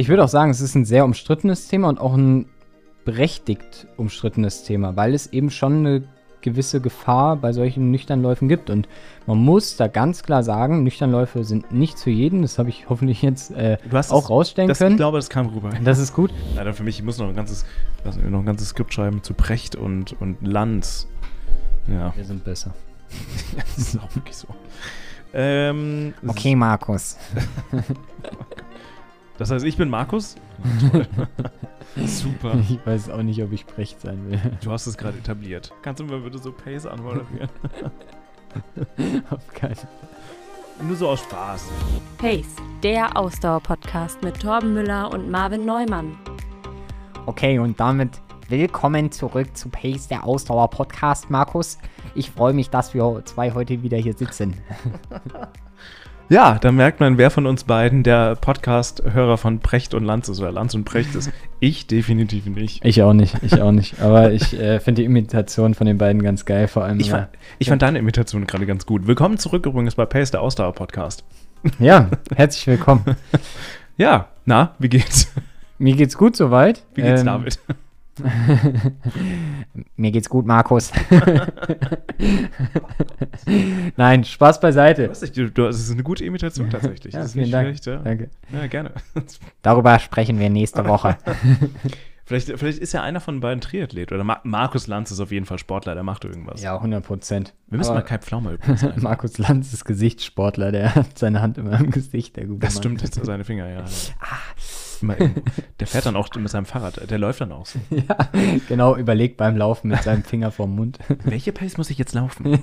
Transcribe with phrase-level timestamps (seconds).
[0.00, 2.46] Ich würde auch sagen, es ist ein sehr umstrittenes Thema und auch ein
[3.04, 6.04] berechtigt umstrittenes Thema, weil es eben schon eine
[6.40, 8.70] gewisse Gefahr bei solchen Nüchternläufen gibt.
[8.70, 8.88] Und
[9.26, 12.40] man muss da ganz klar sagen, Nüchternläufe sind nichts für jeden.
[12.40, 14.92] Das habe ich hoffentlich jetzt äh, auch das, rausstellen das, können.
[14.92, 15.68] Ich glaube, das kam rüber.
[15.84, 16.32] Das ist gut.
[16.56, 17.66] Leider für mich, ich muss noch ein ganzes,
[18.02, 21.08] noch ein ganzes Skript schreiben zu Precht und, und Lanz.
[21.88, 22.14] Ja.
[22.16, 22.72] Wir sind besser.
[23.54, 24.48] das ist auch wirklich so.
[25.34, 27.18] Ähm, Okay, Markus.
[29.40, 30.36] Das heißt, ich bin Markus?
[31.96, 32.58] Super.
[32.68, 34.38] Ich weiß auch nicht, ob ich Brecht sein will.
[34.62, 35.72] Du hast es gerade etabliert.
[35.80, 37.48] Kannst du mal bitte so Pace anmoderieren?
[39.30, 39.78] Auf keinen
[40.86, 41.70] Nur so aus Spaß.
[42.18, 46.18] Pace, der Ausdauer-Podcast mit Torben Müller und Marvin Neumann.
[47.24, 51.78] Okay, und damit willkommen zurück zu Pace, der Ausdauer-Podcast, Markus.
[52.14, 54.58] Ich freue mich, dass wir zwei heute wieder hier sitzen.
[56.30, 60.38] Ja, da merkt man, wer von uns beiden der Podcast-Hörer von Precht und Lanz ist
[60.38, 61.30] oder Lanz und Precht ist.
[61.62, 62.82] Ich definitiv nicht.
[62.86, 64.00] Ich auch nicht, ich auch nicht.
[64.00, 67.00] Aber ich äh, finde die Imitation von den beiden ganz geil, vor allem.
[67.00, 69.08] Ich, fand, ich fand deine Imitation gerade ganz gut.
[69.08, 71.24] Willkommen zurück übrigens bei Pace, der Ausdauer-Podcast.
[71.80, 73.04] Ja, herzlich willkommen.
[73.98, 75.30] Ja, na, wie geht's?
[75.78, 76.84] Mir geht's gut soweit.
[76.94, 77.58] Wie geht's Ähm, David?
[79.96, 80.90] Mir geht's gut, Markus.
[83.96, 85.08] Nein, Spaß beiseite.
[85.08, 87.14] Nicht, du, du, das ist eine gute Imitation tatsächlich.
[87.14, 87.66] Ja, das ist vielen nicht Dank.
[87.68, 87.96] schlecht, ja.
[87.98, 88.30] Danke.
[88.52, 88.92] Ja, gerne.
[89.62, 91.16] Darüber sprechen wir nächste Woche.
[92.26, 94.12] Vielleicht, vielleicht ist ja einer von beiden Triathlet.
[94.12, 96.62] Oder Mar Markus Lanz ist auf jeden Fall Sportler, der macht irgendwas.
[96.62, 97.54] ja, 100 Prozent.
[97.66, 99.02] Wir müssen mal Kai Pflaume übrigens ein.
[99.02, 102.82] Markus Lanz ist Gesichtssportler, der hat seine Hand immer im Gesicht, der gute Das Mann.
[102.82, 103.78] stimmt, jetzt seine Finger, ja.
[103.78, 104.12] Irgendwo.
[105.80, 107.78] Der fährt dann auch mit seinem Fahrrad, der läuft dann auch so.
[107.90, 108.16] Ja,
[108.68, 110.98] genau, überlegt beim Laufen mit seinem Finger vorm Mund.
[111.24, 112.58] Welche Pace muss ich jetzt laufen?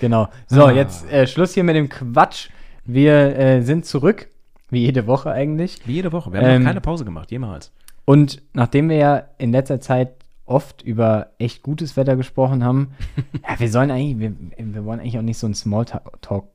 [0.00, 0.28] genau.
[0.46, 0.70] So, Ah.
[0.72, 2.48] jetzt äh, Schluss hier mit dem Quatsch.
[2.84, 4.28] Wir äh, sind zurück,
[4.70, 5.80] wie jede Woche eigentlich.
[5.86, 6.32] Wie jede Woche.
[6.32, 7.72] Wir haben Ähm, keine Pause gemacht, jemals.
[8.04, 10.10] Und nachdem wir ja in letzter Zeit
[10.46, 12.90] oft über echt gutes Wetter gesprochen haben,
[13.48, 14.34] ja, wir sollen eigentlich, wir,
[14.74, 15.54] wir wollen eigentlich auch nicht so ein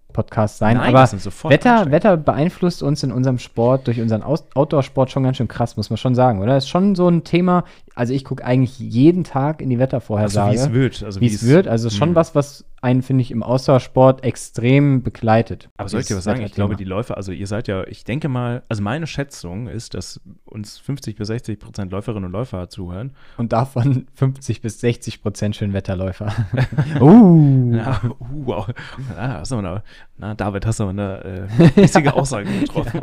[0.09, 1.09] Smalltalk-Podcast sein, Nein, aber
[1.49, 1.91] Wetter.
[1.91, 5.97] Wetter beeinflusst uns in unserem Sport, durch unseren Outdoor-Sport schon ganz schön krass, muss man
[5.97, 6.57] schon sagen, oder?
[6.57, 7.63] Ist schon so ein Thema,
[7.95, 10.51] also ich gucke eigentlich jeden Tag in die Wettervorhersage.
[10.51, 11.03] Also wie es wird.
[11.03, 12.15] Also wie es wird, also es ist schon Hm.
[12.15, 15.69] was, was einen, finde ich, im Ausdauersport extrem begleitet.
[15.77, 16.41] Aber soll ich dir was sagen?
[16.41, 16.89] Ich glaube, die.
[16.89, 21.15] Läufer, also ihr seid ja, ich denke mal, also meine Schätzung ist, dass uns 50
[21.15, 23.11] bis 60 Prozent Läuferinnen und Läufer zuhören.
[23.37, 26.33] Und davon 50 bis 60 Prozent Schönwetterläufer.
[26.99, 27.73] uh.
[27.75, 28.67] Ja, uh, wow.
[29.15, 29.83] Hast du mal eine,
[30.17, 33.01] na, David, hast du mal eine äh, Aussage getroffen.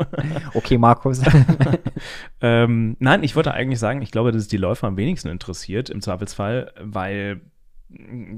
[0.54, 1.22] Okay, Markus.
[2.40, 5.90] ähm, nein, ich wollte eigentlich sagen, ich glaube, dass es die Läufer am wenigsten interessiert,
[5.90, 7.40] im Zweifelsfall, weil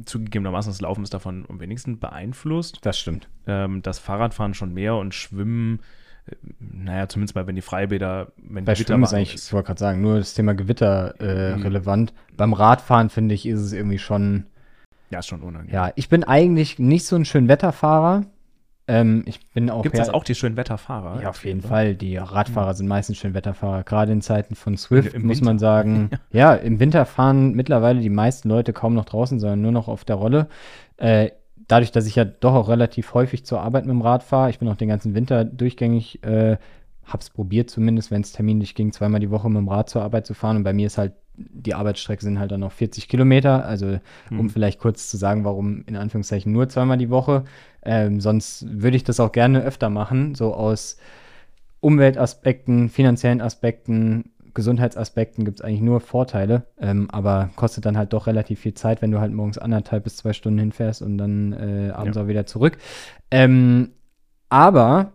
[0.05, 2.79] zugegebenermaßen das Laufen ist davon am wenigsten beeinflusst.
[2.83, 3.29] Das stimmt.
[3.47, 5.81] Ähm, das Fahrradfahren schon mehr und Schwimmen,
[6.27, 9.69] äh, naja, zumindest mal, wenn die Freibäder, wenn Bei die Schwimmen ist eigentlich, ich wollte
[9.69, 11.63] gerade sagen, nur das Thema Gewitter äh, Mhm.
[11.63, 12.13] relevant.
[12.37, 14.45] Beim Radfahren, finde ich, ist es irgendwie schon,
[15.11, 15.75] Ja, ist schon unangenehm.
[15.75, 18.25] ja, ich bin eigentlich nicht so ein Schönwetterfahrer.
[18.89, 21.21] Ähm, ich bin auch Gibt es auch die schönen Wetterfahrer?
[21.21, 21.95] Ja, auf jeden Fall.
[21.95, 23.85] Die Radfahrer sind meistens Schönwetterfahrer.
[23.85, 25.45] Gerade in Zeiten von Swift Im muss Winter.
[25.45, 26.11] man sagen.
[26.33, 30.07] ja, im Winter fahren mittlerweile die meisten Leute kaum noch draußen, sondern nur noch auf
[30.07, 30.49] der Rolle.
[30.97, 31.31] Äh,
[31.69, 34.59] dadurch, dass ich ja doch auch relativ häufig zur Arbeit mit dem Rad fahre, ich
[34.59, 36.57] bin auch den ganzen Winter durchgängig, äh,
[37.05, 40.27] hab's probiert zumindest, wenn es terminlich ging, zweimal die Woche mit dem Rad zur Arbeit
[40.27, 40.57] zu fahren.
[40.57, 43.65] Und bei mir ist halt, die Arbeitsstrecke sind halt dann noch 40 Kilometer.
[43.65, 44.01] Also,
[44.31, 44.51] um Hm.
[44.51, 47.45] vielleicht kurz zu sagen, warum in Anführungszeichen nur zweimal die Woche.
[47.83, 50.99] Ähm, sonst würde ich das auch gerne öfter machen, so aus
[51.81, 58.27] Umweltaspekten, finanziellen Aspekten, Gesundheitsaspekten gibt es eigentlich nur Vorteile, ähm, aber kostet dann halt doch
[58.27, 61.91] relativ viel Zeit, wenn du halt morgens anderthalb bis zwei Stunden hinfährst und dann äh,
[61.93, 62.25] abends Ja.
[62.25, 62.77] auch wieder zurück.
[63.31, 63.91] Ähm,
[64.49, 65.13] aber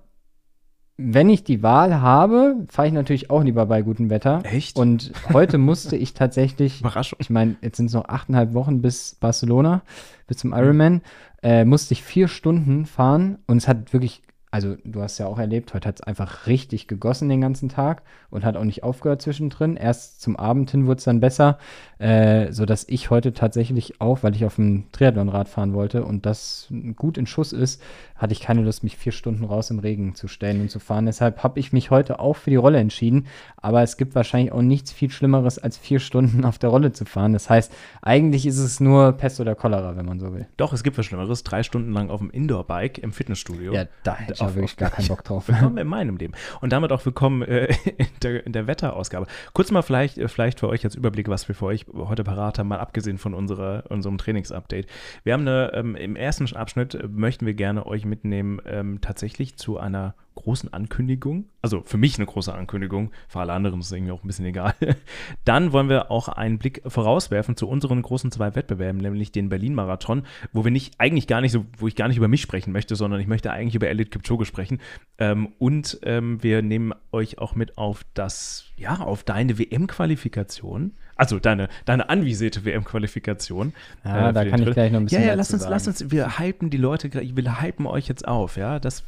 [0.98, 4.42] wenn ich die Wahl habe, fahre ich natürlich auch lieber bei gutem Wetter.
[4.44, 4.78] Echt?
[4.78, 7.18] Und heute musste ich tatsächlich Überraschung.
[7.20, 9.82] ich meine, jetzt sind es noch achteinhalb Wochen bis Barcelona,
[10.28, 11.02] bis zum Ironman.
[11.42, 14.22] Äh, musste ich vier Stunden fahren und es hat wirklich,
[14.54, 18.04] also du hast ja auch erlebt, heute hat es einfach richtig gegossen den ganzen Tag
[18.30, 19.78] und hat auch nicht aufgehört zwischendrin.
[19.78, 21.58] Erst zum Abend hin wurde es dann besser,
[21.98, 26.72] äh, sodass ich heute tatsächlich auch, weil ich auf dem Triathlonrad fahren wollte und das
[26.96, 27.82] gut in Schuss ist,
[28.16, 31.08] hatte ich keine Lust, mich vier Stunden raus im Regen zu stellen und zu fahren.
[31.08, 33.26] Deshalb habe ich mich heute auch für die Rolle entschieden.
[33.58, 37.06] Aber es gibt wahrscheinlich auch nichts viel Schlimmeres, als vier Stunden auf der Rolle zu
[37.06, 37.34] fahren.
[37.34, 40.48] Das heißt, eigentlich ist es nur Pest oder Cholera, wenn man so will.
[40.58, 41.44] Doch, es gibt was Schlimmeres.
[41.44, 43.74] Drei Stunden lang auf dem Indoor-Bike im Fitnessstudio.
[43.74, 45.48] Ja, da hätte ich Auf- wirklich gar keinen Bock drauf.
[45.48, 46.34] Willkommen in meinem Leben.
[46.62, 47.66] Und damit auch willkommen äh,
[47.98, 49.28] in, der, in der Wetterausgabe.
[49.54, 52.60] Kurz mal vielleicht, äh, vielleicht für euch als Überblick, was wir für euch heute parat
[52.60, 54.88] haben, mal abgesehen von unserer, unserem Trainingsupdate.
[55.24, 59.58] Wir haben eine, ähm, im ersten Abschnitt äh, möchten wir gerne euch mitnehmen, ähm, tatsächlich
[59.58, 61.46] zu einer großen Ankündigung.
[61.62, 64.46] Also für mich eine große Ankündigung, für alle anderen ist es irgendwie auch ein bisschen
[64.46, 64.74] egal.
[65.46, 70.24] Dann wollen wir auch einen Blick vorauswerfen zu unseren großen zwei Wettbewerben, nämlich den Berlin-Marathon,
[70.52, 72.96] wo wir nicht, eigentlich gar nicht so, wo ich gar nicht über mich sprechen möchte,
[72.96, 74.80] sondern ich möchte eigentlich über Elliot Kipchoge sprechen.
[75.18, 80.92] Ähm, und ähm, wir nehmen euch auch mit auf das, ja, auf deine WM-Qualifikation.
[81.16, 83.74] Also deine, deine anvisierte WM-Qualifikation.
[84.04, 86.12] Ja, äh, da kann ich gleich noch ein bisschen Ja, ja, lass uns, lass uns,
[86.12, 88.80] wir hypen die Leute, gra- wir hypen euch jetzt auf, ja.
[88.80, 89.04] Das,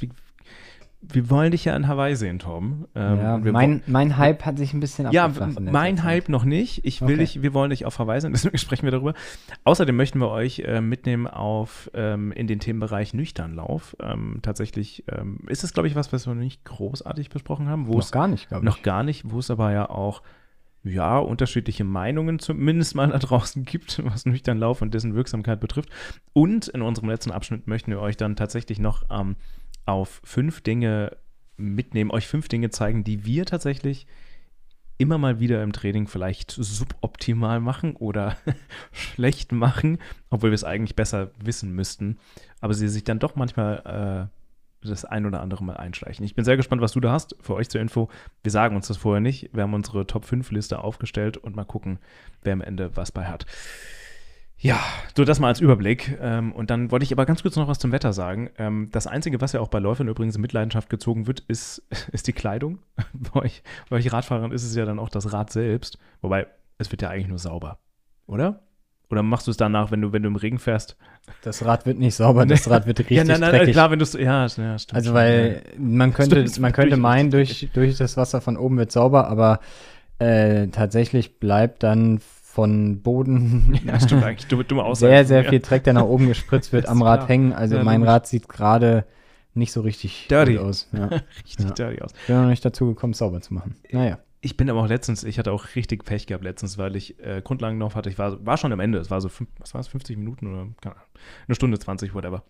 [1.01, 2.87] wir, wollen dich ja in Hawaii sehen, Tom.
[2.95, 5.27] Ähm, ja, mein, mein Hype hat sich ein bisschen ja,
[5.59, 6.03] mein Zeit.
[6.05, 6.83] Hype noch nicht.
[6.83, 7.17] Ich will Okay.
[7.17, 9.13] dich, wir wollen dich auf Hawaii sehen, deswegen sprechen wir darüber.
[9.65, 13.95] Außerdem möchten wir euch äh, mitnehmen auf ähm, in den Themenbereich Nüchternlauf.
[14.01, 17.87] Ähm, tatsächlich ähm, ist es, glaube ich, was, was wir noch nicht großartig besprochen haben,
[17.87, 18.65] wo Noch gar nicht, glaube ich.
[18.65, 20.21] noch gar nicht, wo es aber ja auch
[20.87, 25.89] ja, unterschiedliche Meinungen zumindest mal da draußen gibt, was Nüchternlauf und dessen Wirksamkeit betrifft.
[26.33, 29.35] Und in unserem letzten Abschnitt möchten wir euch dann tatsächlich noch ähm,
[29.85, 31.17] auf fünf Dinge
[31.57, 34.07] mitnehmen, euch fünf Dinge zeigen, die wir tatsächlich
[34.97, 38.37] immer mal wieder im Training vielleicht suboptimal machen oder
[38.91, 39.99] schlecht machen,
[40.29, 42.17] obwohl wir es eigentlich besser wissen müssten,
[42.61, 46.23] aber sie sich dann doch manchmal äh, das ein oder andere Mal einschleichen.
[46.25, 47.35] Ich bin sehr gespannt, was du da hast.
[47.41, 48.09] Für euch zur Info,
[48.43, 49.49] wir sagen uns das vorher nicht.
[49.53, 51.99] Wir haben unsere Top 5 Liste aufgestellt und mal gucken,
[52.43, 53.45] wer am Ende was bei hat.
[54.57, 54.79] Ja,
[55.15, 56.17] so das mal als Überblick.
[56.21, 58.49] Ähm, und dann wollte ich aber ganz kurz noch was zum Wetter sagen.
[58.57, 62.27] Ähm, das Einzige, was ja auch bei Läufern übrigens in Mitleidenschaft gezogen wird, ist, ist
[62.27, 62.79] die Kleidung.
[63.33, 65.97] bei, euch, bei euch Radfahrern ist es ja dann auch das Rad selbst.
[66.21, 66.47] Wobei,
[66.77, 67.79] es wird ja eigentlich nur sauber.
[68.27, 68.61] Oder?
[69.11, 70.97] Oder machst du es danach, wenn du, wenn du im Regen fährst?
[71.43, 73.73] Das Rad wird nicht sauber, das Rad wird richtig ja, nein, nein, dreckig.
[73.73, 74.13] klar, wenn du es.
[74.13, 74.95] Ja, ja, stimmt.
[74.95, 78.77] Also weil man könnte, Stimmt, man könnte durch- meinen, durch, durch das Wasser von oben
[78.77, 79.59] wird sauber, aber
[80.17, 82.19] äh, tatsächlich bleibt dann
[82.55, 84.47] von Boden Ja, stimmt eigentlich.
[84.47, 85.11] Dumme, dumme Aussage.
[85.11, 87.29] sehr, sehr viel Dreck, der nach oben gespritzt wird, am Rad klar.
[87.29, 87.51] hängen.
[87.53, 88.01] Also Ja, mein.
[88.03, 89.05] Rad sieht gerade
[89.53, 90.57] nicht so richtig Dirty.
[90.57, 90.89] aus.
[90.93, 91.05] Ja.
[91.43, 91.71] Richtig Ja.
[91.71, 92.11] dirty aus.
[92.27, 93.75] Bin noch nicht dazu gekommen, sauber zu machen.
[93.91, 94.19] Naja.
[94.41, 97.41] Ich bin aber auch letztens, ich hatte auch richtig Pech gehabt letztens, weil ich äh,
[97.43, 98.09] Grundlagenlauf hatte.
[98.11, 98.99] Ich war, war schon am Ende.
[98.99, 101.07] Es war so, fünf, was war es, 50 Minuten oder keine Ahnung,
[101.47, 102.43] eine Stunde 20, whatever.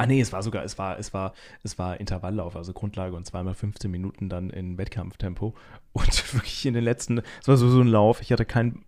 [0.00, 3.26] Ah nee, es war sogar, es war, es war, es war Intervalllauf, also Grundlage und
[3.26, 5.54] zweimal 15 Minuten dann in Wettkampftempo.
[5.92, 8.84] Und wirklich in den letzten, es war so, so ein Lauf, ich hatte kein,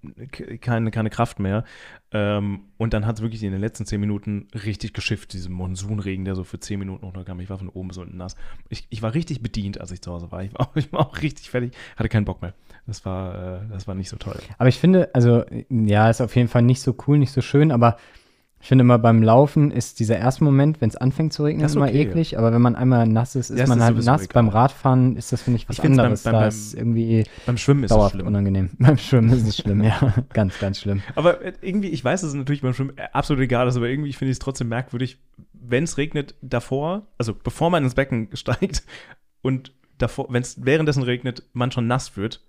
[0.60, 1.64] keine, keine Kraft mehr.
[2.12, 6.24] Ähm, und dann hat es wirklich in den letzten 10 Minuten richtig geschifft, diese Monsunregen,
[6.24, 7.40] der so für 10 Minuten runterkam.
[7.40, 8.36] Ich war von oben bis unten nass.
[8.68, 10.44] Ich, ich war richtig bedient, als ich zu Hause war.
[10.44, 12.54] Ich war, auch, ich war auch richtig fertig, hatte keinen Bock mehr.
[12.86, 14.38] Das war, äh, das war nicht so toll.
[14.56, 17.72] Aber ich finde, also, ja, ist auf jeden Fall nicht so cool, nicht so schön,
[17.72, 17.96] aber
[18.62, 21.72] ich finde immer beim Laufen ist dieser erste Moment, wenn es anfängt zu regnen, Das
[21.72, 23.96] ist immer okay, eklig, aber wenn man einmal nass ist, ist Ja, man ist halt
[24.04, 24.22] nass.
[24.22, 24.34] egal.
[24.34, 26.22] Beim Radfahren ist das, finde ich, was Ich beim- anderes.
[26.22, 28.26] beim- beim- ist irgendwie Beim Schwimmen ist es schlimm.
[28.26, 28.70] unangenehm.
[28.78, 30.14] Beim Schwimmen ist es schlimm, ja.
[30.32, 31.02] ganz, ganz schlimm.
[31.16, 33.88] Aber äh, irgendwie, ich weiß, dass es natürlich beim Schwimmen äh, absolut egal ist, aber
[33.88, 35.18] irgendwie finde ich es trotzdem merkwürdig,
[35.52, 38.84] wenn es regnet davor, also bevor man ins Becken steigt
[39.42, 42.40] und davor, wenn es währenddessen regnet, man schon nass wird.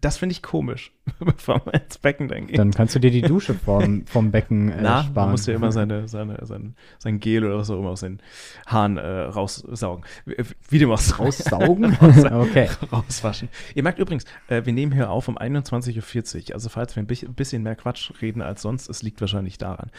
[0.00, 2.58] Das finde ich komisch, bevor man ins Becken dann geht.
[2.58, 5.12] Dann kannst du dir die Dusche vom, vom Becken äh, Na, sparen.
[5.14, 8.20] man muss ja immer seine, seine, sein, sein Gel oder was auch immer aus den
[8.66, 10.04] Haaren äh, raussaugen.
[10.24, 10.36] Wie,
[10.68, 11.18] wie dem auch.
[11.18, 11.96] Raussaugen?
[12.32, 12.68] okay.
[12.90, 13.48] rauswaschen.
[13.74, 16.54] Ihr merkt übrigens, äh, wir nehmen hier auf um 21.40 Uhr.
[16.54, 19.90] Also falls wir ein bi- bisschen mehr Quatsch reden als sonst, es liegt wahrscheinlich daran.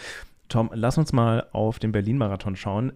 [0.49, 2.93] Tom, lass uns mal auf den Berlin-Marathon schauen.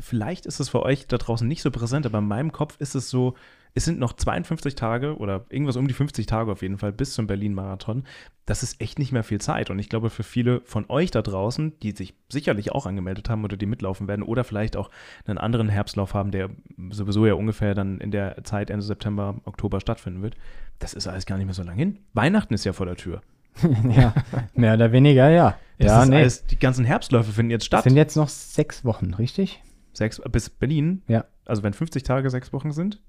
[0.00, 2.94] Vielleicht ist es für euch da draußen nicht so präsent, aber in meinem Kopf ist
[2.94, 3.34] es so,
[3.74, 7.14] es sind noch 52 Tage oder irgendwas um die 50 Tage auf jeden Fall bis
[7.14, 8.04] zum Berlin-Marathon.
[8.46, 9.70] Das ist echt nicht mehr viel Zeit.
[9.70, 13.44] Und ich glaube, für viele von euch da draußen, die sich sicherlich auch angemeldet haben
[13.44, 14.90] oder die mitlaufen werden oder vielleicht auch
[15.26, 16.50] einen anderen Herbstlauf haben, der
[16.90, 20.36] sowieso ja ungefähr dann in der Zeit Ende September, Oktober stattfinden wird,
[20.78, 21.98] das ist alles gar nicht mehr so lange hin.
[22.14, 23.20] Weihnachten ist ja vor der Tür.
[23.90, 24.14] ja,
[24.54, 25.58] mehr oder weniger, ja.
[25.78, 26.16] Das ja, ist nee.
[26.16, 27.84] alles, die ganzen Herbstläufe finden jetzt Das statt.
[27.84, 29.62] sind jetzt noch sechs Wochen, richtig?
[29.92, 31.02] Sechs, bis Berlin.
[31.08, 31.24] Ja.
[31.44, 33.00] Also wenn 50 Tage sechs Wochen sind,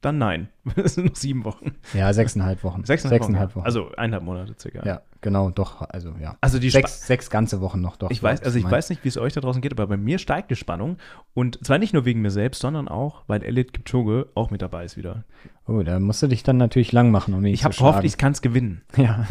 [0.00, 0.48] dann nein.
[0.76, 1.74] Es sind noch sieben Wochen.
[1.94, 2.84] Ja, sechseinhalb Wochen.
[2.84, 3.60] Sechseinhalb, Sechseinhalb Wochen.
[3.60, 3.66] Wochen.
[3.66, 4.84] Also eineinhalb Monate circa.
[4.86, 6.36] ja, genau, doch, also ja.
[6.40, 8.10] Also die Sechs, sechs ganze Wochen noch, doch.
[8.12, 8.78] ich weiß, also ich gemeint.
[8.78, 10.98] weiß nicht, wie es euch da draußen geht, aber bei mir steigt die Spannung.
[11.34, 14.84] Und zwar nicht nur wegen mir selbst, sondern auch, weil Elliot Kipchoge auch mit dabei
[14.84, 15.24] ist wieder.
[15.68, 18.16] Oh, da musst du dich dann natürlich lang machen, um ihn Ich habe gehofft, ich
[18.18, 18.82] kann es gewinnen.
[18.96, 19.26] Ja,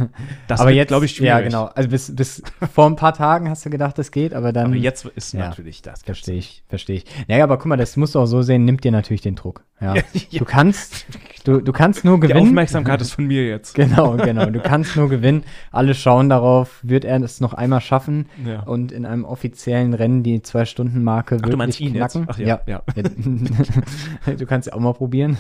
[0.48, 1.30] Das aber wird, jetzt, glaube ich, schwierig.
[1.30, 1.66] Ja, genau.
[1.66, 4.66] Also bis, bis vor ein paar Tagen hast du gedacht, das geht, aber dann.
[4.66, 6.04] Aber jetzt ist ja, natürlich das.
[6.04, 7.06] Verstehe ich, verstehe ich.
[7.30, 9.64] Naja, aber guck mal, das musst du auch so sehen, nimmt dir natürlich den Druck.
[9.82, 9.94] Ja.
[10.30, 10.40] Ja.
[10.40, 11.06] Du kannst,
[11.44, 12.48] du, du kannst nur Die gewinnen.
[12.48, 13.76] Aufmerksamkeit ist von mir jetzt.
[13.86, 14.48] Genau, genau.
[14.48, 15.44] Du kannst nur gewinnen.
[15.72, 18.62] Alle schauen darauf, wird er es noch einmal schaffen Ja.
[18.64, 22.14] und in einem offiziellen Rennen die Zwei-Stunden-Marke wirklich ihn jetzt?
[22.14, 22.28] knacken.
[22.30, 22.82] Ach ja, ja.
[24.38, 25.38] du kannst ja auch mal probieren.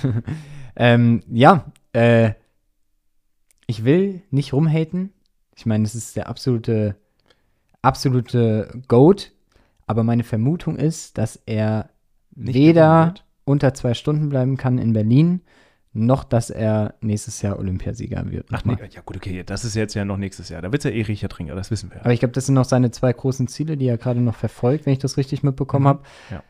[0.75, 2.31] ähm, ja, äh,
[3.67, 5.11] ich will nicht rumhaten.
[5.55, 6.95] Ich meine, es ist der absolute,
[7.81, 9.31] absolute Goat.
[9.87, 11.89] Aber meine Vermutung ist, dass er
[12.35, 13.13] Nicht weder
[13.45, 15.41] unter zwei Stunden bleiben kann in Berlin,
[15.95, 18.47] noch dass er nächstes Jahr Olympiasieger wird.
[18.51, 20.61] Ach nee, ja gut, okay, das ist jetzt ja noch nächstes Jahr.
[20.61, 22.01] Da wird es ja eh Richertrinker, das wissen wir.
[22.01, 24.85] Aber ich glaube, das sind noch seine zwei großen Ziele, die er gerade noch verfolgt,
[24.85, 25.89] wenn ich das richtig mitbekommen Mhm.
[25.89, 26.03] habe.
[26.31, 26.43] Ja.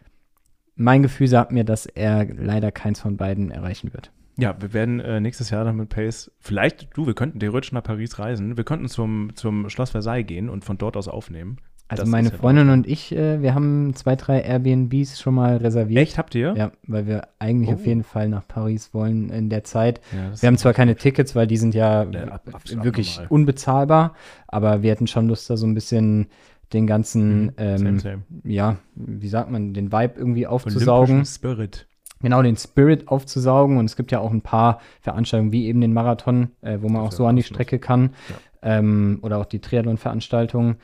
[0.76, 4.12] Mein Gefühl sagt mir, dass er leider keins von beiden erreichen wird.
[4.38, 7.84] Ja, wir werden äh, nächstes Jahr dann mit Pace, vielleicht, du, wir könnten theoretisch nach
[7.84, 8.58] Paris reisen.
[8.58, 11.58] Wir könnten zum, zum Schloss Versailles gehen und von dort aus aufnehmen.
[11.88, 15.58] Also Das meine ja Freundin und ich, äh, wir haben zwei, drei Airbnbs schon mal
[15.58, 16.02] reserviert.
[16.02, 16.56] Echt, habt ihr?
[16.58, 17.74] Ja, weil wir eigentlich Oh.
[17.74, 20.02] auf jeden Fall nach Paris wollen in der Zeit.
[20.12, 24.16] Ja, Wir haben zwar keine Tickets, weil die sind ja Ja, ab- absolut wirklich unbezahlbar,
[24.48, 26.28] aber wir hätten schon Lust, da so ein bisschen
[26.74, 28.22] den ganzen, Mhm, ähm, same, same.
[28.44, 31.24] ja, wie sagt man, den Vibe irgendwie aufzusaugen.
[31.24, 31.86] Spirit.
[32.22, 33.78] Genau, den Spirit aufzusaugen.
[33.78, 37.04] Und es gibt ja auch ein paar Veranstaltungen, wie eben den Marathon, äh, wo man
[37.04, 37.44] Das auch so ja an die.
[37.44, 38.16] Strecke kann.
[38.64, 40.78] Ähm, oder auch die Triathlon-Veranstaltungen.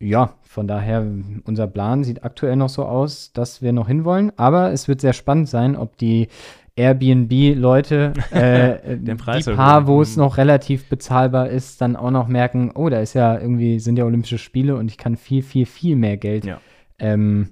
[0.00, 1.04] Ja, von daher,
[1.44, 4.32] unser Plan sieht aktuell noch so aus, dass wir noch hinwollen.
[4.36, 6.28] Aber es wird sehr spannend sein, ob die
[6.76, 10.22] Airbnb-Leute, äh, Preis die paar, wo es Mhm.
[10.22, 14.04] noch relativ bezahlbar ist, dann auch noch merken, oh, da ist ja irgendwie, sind ja
[14.04, 16.60] Olympische Spiele und ich kann viel, viel, viel mehr Geld Ja.
[16.98, 17.50] ähm,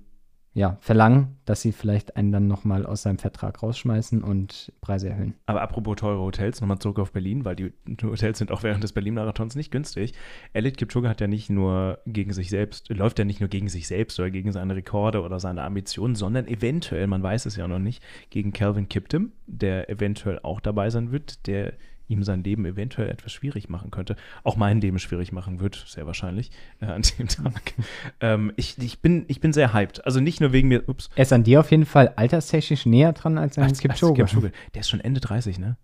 [0.57, 5.35] ja, verlangen, dass sie vielleicht einen dann nochmal aus seinem Vertrag rausschmeißen und Preise erhöhen.
[5.45, 8.95] Aber apropos teure Hotels, nochmal zurück auf Berlin, weil die Hotels sind auch während des
[8.95, 10.15] Berlin-Marathons nicht günstig.
[10.55, 13.87] Elliot Kipchoge hat ja nicht nur gegen sich selbst, läuft ja nicht nur gegen sich
[13.87, 17.79] selbst oder gegen seine Rekorde oder seine Ambitionen, sondern eventuell, man weiß es ja noch
[17.79, 21.75] nicht, gegen Calvin Kiptum, der eventuell auch dabei sein wird, der
[22.09, 24.17] ihm sein Leben eventuell etwas schwierig machen könnte.
[24.45, 27.75] Auch mein Leben schwierig machen wird, sehr wahrscheinlich, äh, an dem Tag.
[28.21, 30.05] ähm, ich, ich, bin, ich bin sehr hyped.
[30.07, 33.13] Also nicht nur wegen mir, ups, Er ist an dir auf jeden Fall alterstechnisch näher
[33.13, 34.25] dran als an als- als Kipchoge.
[34.25, 34.53] Kipchoge.
[34.75, 35.77] Der ist schon Ende 30, ne?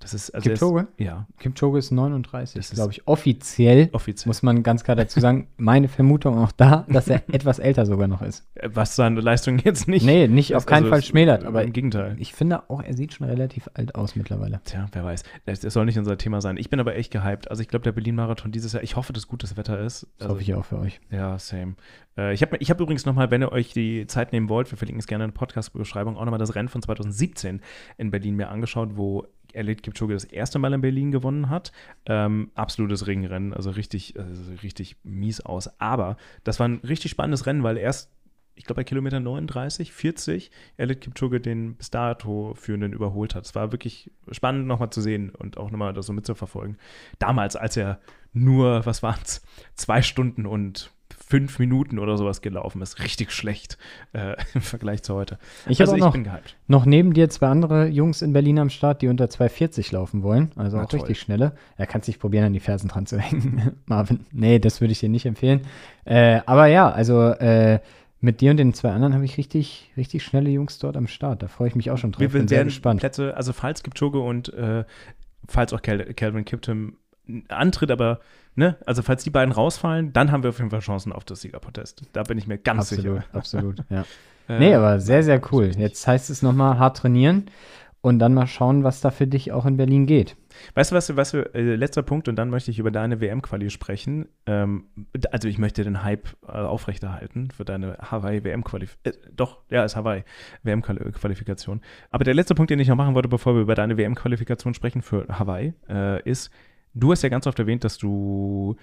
[0.00, 0.80] Das ist, also Kipchoge?
[0.96, 3.06] Ist, ja, Kipchoge ist 39, Das ist- glaube ich.
[3.08, 4.28] Offiziell offiziell.
[4.28, 8.06] muss man ganz klar dazu sagen, meine Vermutung auch da, dass er etwas älter sogar
[8.06, 8.46] noch ist.
[8.54, 10.06] Äh, Was seine Leistung jetzt nicht.
[10.06, 12.14] Nee, nicht auf keinen also Fall schmälert, aber Im Gegenteil.
[12.18, 14.60] ich finde auch, er sieht schon relativ alt aus mittlerweile.
[14.64, 15.24] Tja, wer weiß.
[15.46, 16.56] Das, das soll nicht unser Thema sein.
[16.58, 17.50] Ich bin aber echt gehypt.
[17.50, 20.04] Also ich glaube, der Berlin-Marathon dieses Jahr, ich hoffe, dass gutes Wetter ist.
[20.18, 21.00] Das Also, hoffe ich auch für euch.
[21.10, 21.74] Ja, same.
[22.16, 24.78] Äh, ich habe ich hab übrigens nochmal, wenn ihr euch die Zeit nehmen wollt, wir
[24.78, 27.60] verlinken es gerne in der Podcast-Beschreibung, auch nochmal das Rennen von 2017
[27.96, 31.72] in Berlin mir angeschaut, wo Elliot Kipchoge das erste Mal in Berlin gewonnen hat.
[32.06, 35.80] Ähm, absolutes Ringrennen, also richtig, also richtig mies aus.
[35.80, 38.10] Aber das war ein richtig spannendes Rennen, weil erst,
[38.54, 43.44] ich glaube, bei Kilometer 39, 40, Elliot Kipchoge den bis dato führenden überholt hat.
[43.44, 46.76] Es war wirklich spannend nochmal zu sehen und auch nochmal das so mitzuverfolgen.
[47.18, 48.00] Damals, als er
[48.32, 49.42] nur, was waren es,
[49.74, 50.92] zwei Stunden und
[51.28, 53.00] fünf Minuten oder sowas gelaufen ist.
[53.00, 53.76] Richtig schlecht
[54.12, 55.38] äh, im Vergleich zu heute.
[55.66, 56.56] Ich also habe ich noch, bin gehypt.
[56.68, 60.52] noch neben dir zwei andere Jungs in Berlin am Start, die unter 2,40 laufen wollen.
[60.56, 61.00] Also Na auch toll.
[61.00, 61.52] richtig schnelle.
[61.76, 64.24] Er kann sich probieren, an die Fersen dran zu hängen, Marvin.
[64.32, 65.60] Nee, das würde ich dir nicht empfehlen.
[66.04, 67.80] Äh, aber ja, also äh,
[68.20, 71.42] mit dir und den zwei anderen habe ich richtig, richtig schnelle Jungs dort am Start.
[71.42, 72.20] Da freue ich mich auch schon drauf.
[72.20, 73.00] Wir Bin sehr gespannt.
[73.00, 74.84] Plätze, also falls Kipchoge und äh,
[75.46, 76.96] falls auch Cal Calvin Kiptum
[77.48, 78.20] antritt, aber
[78.58, 81.40] ne, also falls die beiden rausfallen, dann haben wir auf jeden Fall Chancen auf das
[81.40, 82.02] Siegerprotest.
[82.12, 83.24] Da bin ich mir ganz Absolut, sicher.
[83.32, 84.04] absolut, ja.
[84.50, 85.72] Äh, Nee, aber sehr, sehr cool.
[85.76, 87.50] Jetzt heißt es nochmal hart trainieren
[88.00, 90.36] und dann mal schauen, was da für dich auch in Berlin geht.
[90.74, 93.68] Weißt du, was, was wir, äh, letzter Punkt und dann möchte ich über deine WM-Quali
[93.68, 94.26] sprechen.
[94.46, 94.86] Ähm,
[95.30, 99.22] also ich möchte den Hype äh, aufrechterhalten für deine Hawaii-WM-Qualifikation.
[99.22, 100.24] Äh, doch, ja, ist Hawaii
[100.62, 101.82] WM-Qualifikation.
[102.10, 105.02] Aber der letzte Punkt, den ich noch machen wollte, bevor wir über deine WM-Qualifikation sprechen
[105.02, 106.50] für Hawaii, äh, ist,
[106.98, 108.76] du hast ja ganz oft erwähnt, dass du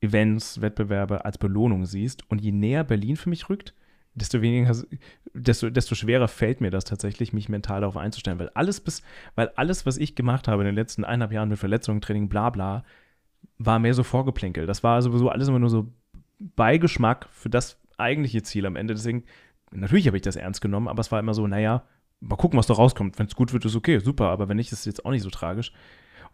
[0.00, 2.28] Events, Wettbewerbe als Belohnung siehst.
[2.30, 3.74] Und je näher Berlin für mich rückt,
[4.14, 4.76] desto weniger,
[5.32, 8.38] desto, desto schwerer fällt mir das tatsächlich, mich mental darauf einzustellen.
[8.38, 9.02] Weil alles bis,
[9.34, 12.50] weil alles, was ich gemacht habe in den letzten eineinhalb Jahren mit Verletzungen, Training, bla
[12.50, 12.84] bla,
[13.58, 14.68] war mehr so vorgeplänkelt.
[14.68, 15.92] Das war sowieso alles immer nur so
[16.38, 18.94] Beigeschmack für das eigentliche Ziel am Ende.
[18.94, 19.24] Deswegen,
[19.70, 21.84] natürlich habe ich das ernst genommen, aber es war immer so, naja,
[22.20, 23.18] mal gucken, was da rauskommt.
[23.18, 25.22] Wenn es gut wird, ist okay, super, aber wenn nicht, ist es jetzt auch nicht
[25.22, 25.72] so tragisch.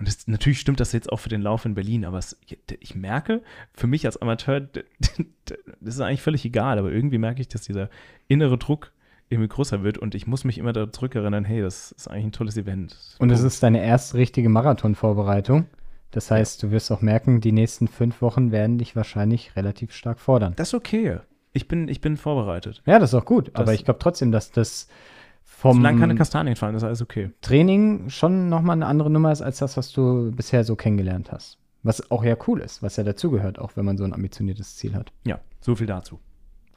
[0.00, 2.36] Und das, natürlich stimmt das jetzt auch für den Lauf in Berlin, aber es,
[2.80, 3.42] ich merke,
[3.74, 7.90] für mich als Amateur, das ist eigentlich völlig egal, aber irgendwie merke ich, dass dieser
[8.26, 8.92] innere Druck
[9.28, 12.32] irgendwie größer wird und ich muss mich immer da zurückerinnern, hey, das ist eigentlich ein
[12.32, 12.96] tolles Event.
[13.18, 15.66] Und es ist deine erste richtige Marathon-Vorbereitung.
[16.10, 20.18] Das heißt, du wirst auch merken, die nächsten fünf Wochen werden dich wahrscheinlich relativ stark
[20.18, 20.54] fordern.
[20.56, 21.18] Das ist okay.
[21.52, 22.82] Ich bin, ich bin vorbereitet.
[22.86, 23.50] Ja, das ist auch gut.
[23.54, 24.88] aber Das- ich glaube trotzdem, dass das
[25.60, 27.32] vom Solange keine Kastanien fallen, ist alles okay.
[27.42, 31.58] Training schon nochmal eine andere Nummer ist als das, was du bisher so kennengelernt hast.
[31.82, 34.94] Was auch ja cool ist, was ja dazugehört, auch wenn man so ein ambitioniertes Ziel
[34.94, 35.12] hat.
[35.26, 36.18] Ja, so viel dazu.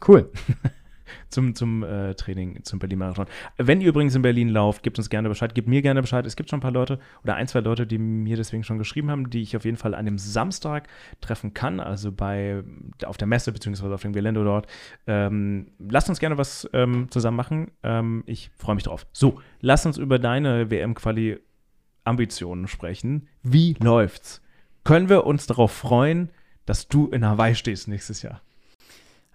[0.05, 0.29] Cool.
[1.29, 3.27] zum, zum äh, Training, zum Berlin-Marathon.
[3.57, 6.25] Wenn ihr übrigens in Berlin lauft, gebt uns gerne Bescheid, gebt mir gerne Bescheid.
[6.25, 9.09] Es gibt schon ein paar Leute oder ein, zwei Leute, die mir deswegen schon geschrieben
[9.11, 10.87] haben, die ich auf jeden Fall an dem Samstag
[11.21, 12.63] treffen kann, also bei
[13.05, 14.67] auf der Messe beziehungsweise auf dem Gelände dort.
[15.07, 17.71] Ähm, lasst uns gerne was ähm, zusammen machen.
[17.83, 19.05] Ähm, ich freue mich drauf.
[19.13, 23.27] So, lass uns über deine WM-Quali-Ambitionen sprechen.
[23.41, 24.41] Wie läuft's?
[24.83, 26.29] Können wir uns darauf freuen,
[26.65, 28.41] dass du in Hawaii stehst nächstes Jahr?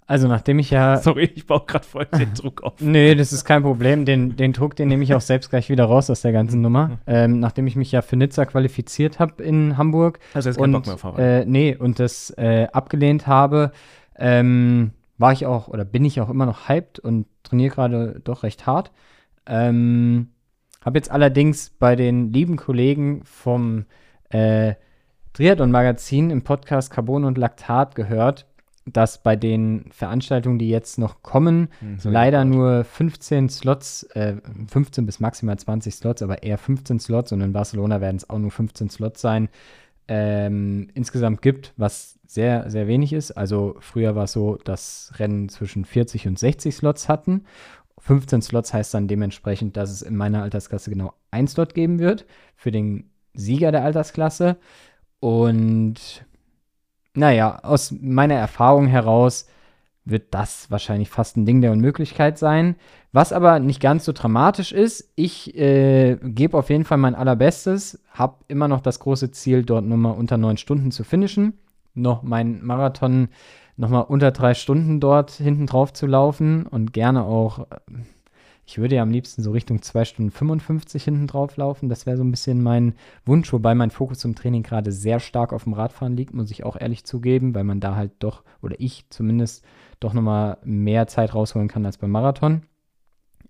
[0.09, 0.97] Also nachdem ich ja.
[0.97, 2.81] Sorry, ich baue gerade voll den Druck auf.
[2.81, 4.07] Nee, das ist kein Problem.
[4.07, 6.99] Den, den Druck, den nehme ich auch selbst gleich wieder raus aus der ganzen Nummer.
[7.07, 10.19] Ähm, nachdem ich mich ja für Nizza qualifiziert habe in Hamburg.
[10.33, 11.43] Also jetzt und, keinen Bock mehr auf Hawaii.
[11.43, 13.71] Äh, nee, und das äh, abgelehnt habe,
[14.17, 18.45] ähm, war ich auch oder bin ich auch immer noch hyped und trainiere gerade doch
[18.45, 18.91] recht hart.
[19.47, 20.29] Ähm,
[20.83, 23.85] habe jetzt allerdings bei den lieben Kollegen vom
[24.31, 24.73] äh,
[25.35, 28.47] Triathlon-Magazin im Podcast Carbon und Laktat gehört,
[28.93, 34.37] dass bei den Veranstaltungen, die jetzt noch kommen, Hm, so leider nur 15 Slots, äh,
[34.69, 38.39] 15 bis maximal 20 Slots, aber eher 15 Slots und in Barcelona werden es auch
[38.39, 39.49] nur 15 Slots sein,
[40.09, 43.33] ähm, insgesamt gibt, was sehr, sehr wenig ist.
[43.33, 47.45] Also früher war es so, dass Rennen zwischen 40 und 60 Slots hatten.
[47.99, 52.27] 15 Slots heißt dann dementsprechend, dass es in meiner Altersklasse genau ein Slot geben wird
[52.57, 54.57] für den Sieger der Altersklasse.
[55.21, 56.25] Und
[57.19, 59.47] naja, aus meiner Erfahrung heraus
[60.05, 62.77] wird das wahrscheinlich fast ein Ding der Unmöglichkeit sein.
[63.13, 68.01] Was aber nicht ganz so dramatisch ist, ich äh, gebe auf jeden Fall mein allerbestes,
[68.13, 71.55] habe immer noch das große Ziel, dort nur mal unter neun Stunden zu finishen,
[71.95, 73.29] noch meinen Marathon
[73.77, 77.65] noch mal unter drei Stunden dort hinten drauf zu laufen und gerne auch, äh,
[78.69, 81.89] ich würde ja am liebsten so Richtung 2 Stunden 55 hinten drauf laufen.
[81.89, 82.93] Das wäre so ein bisschen mein
[83.25, 86.65] Wunsch, wobei mein Fokus zum Training gerade sehr stark auf dem Radfahren liegt, muss ich
[86.65, 89.65] auch ehrlich zugeben, weil man da halt doch, oder ich zumindest,
[90.01, 92.61] doch nochmal mehr Zeit rausholen kann als beim Marathon.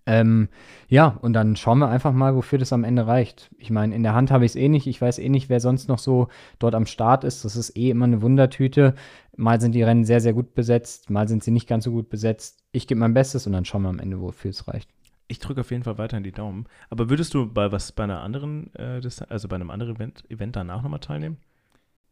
[0.06, 0.48] Ähm,
[0.88, 3.50] ja, und dann schauen wir einfach mal, wofür das am Ende reicht.
[3.58, 4.86] Ich meine, in der Hand habe ich es eh nicht.
[4.86, 6.28] Ich weiß eh nicht, wer sonst noch so
[6.60, 7.44] dort am Start ist.
[7.44, 8.94] Das ist eh immer eine Wundertüte.
[9.36, 12.08] Mal sind die Rennen sehr, sehr gut besetzt, mal sind sie nicht ganz so gut
[12.08, 12.62] besetzt.
[12.70, 14.88] Ich gebe mein Bestes und dann schauen wir am Ende, wofür es reicht.
[15.28, 16.66] Ich drücke auf jeden Fall weiterhin die Daumen.
[16.90, 20.56] Aber würdest du bei was bei einer anderen, äh, also bei einem anderen Event, Event
[20.56, 21.36] danach nochmal teilnehmen?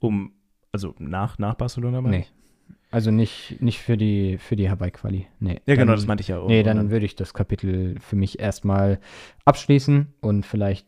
[0.01, 0.33] Um,
[0.73, 2.27] also nach, nach Barcelona meine Nee.
[2.91, 5.27] Also nicht, nicht für die, für die Hawaii-Quali.
[5.41, 5.61] Nee.
[5.67, 6.39] Ja, genau, Dann- das meinte ich ja.
[6.39, 6.49] auch.
[6.49, 9.01] Nee, Und dann würde ich das Kapitel für mich erstmal
[9.45, 10.87] abschließen und vielleicht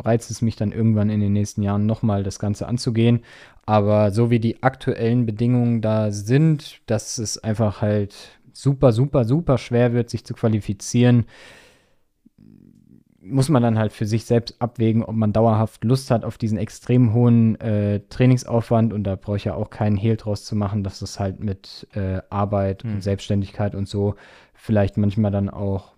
[0.00, 3.20] reizt es mich dann irgendwann in den nächsten Jahren nochmal das Ganze anzugehen.
[3.64, 9.58] Aber so wie die aktuellen Bedingungen da sind, dass es einfach halt super, super, super
[9.58, 11.26] schwer wird, sich zu qualifizieren,
[13.22, 16.58] muss man dann halt für sich selbst abwägen, ob man dauerhaft Lust hat auf diesen
[16.58, 18.92] extrem hohen äh, Trainingsaufwand.
[18.92, 21.86] Und da brauche ich ja auch keinen Hehl draus zu machen, dass das halt mit
[21.92, 22.94] äh, Arbeit Hm.
[22.94, 24.14] und Selbstständigkeit und so
[24.54, 25.92] vielleicht manchmal dann auch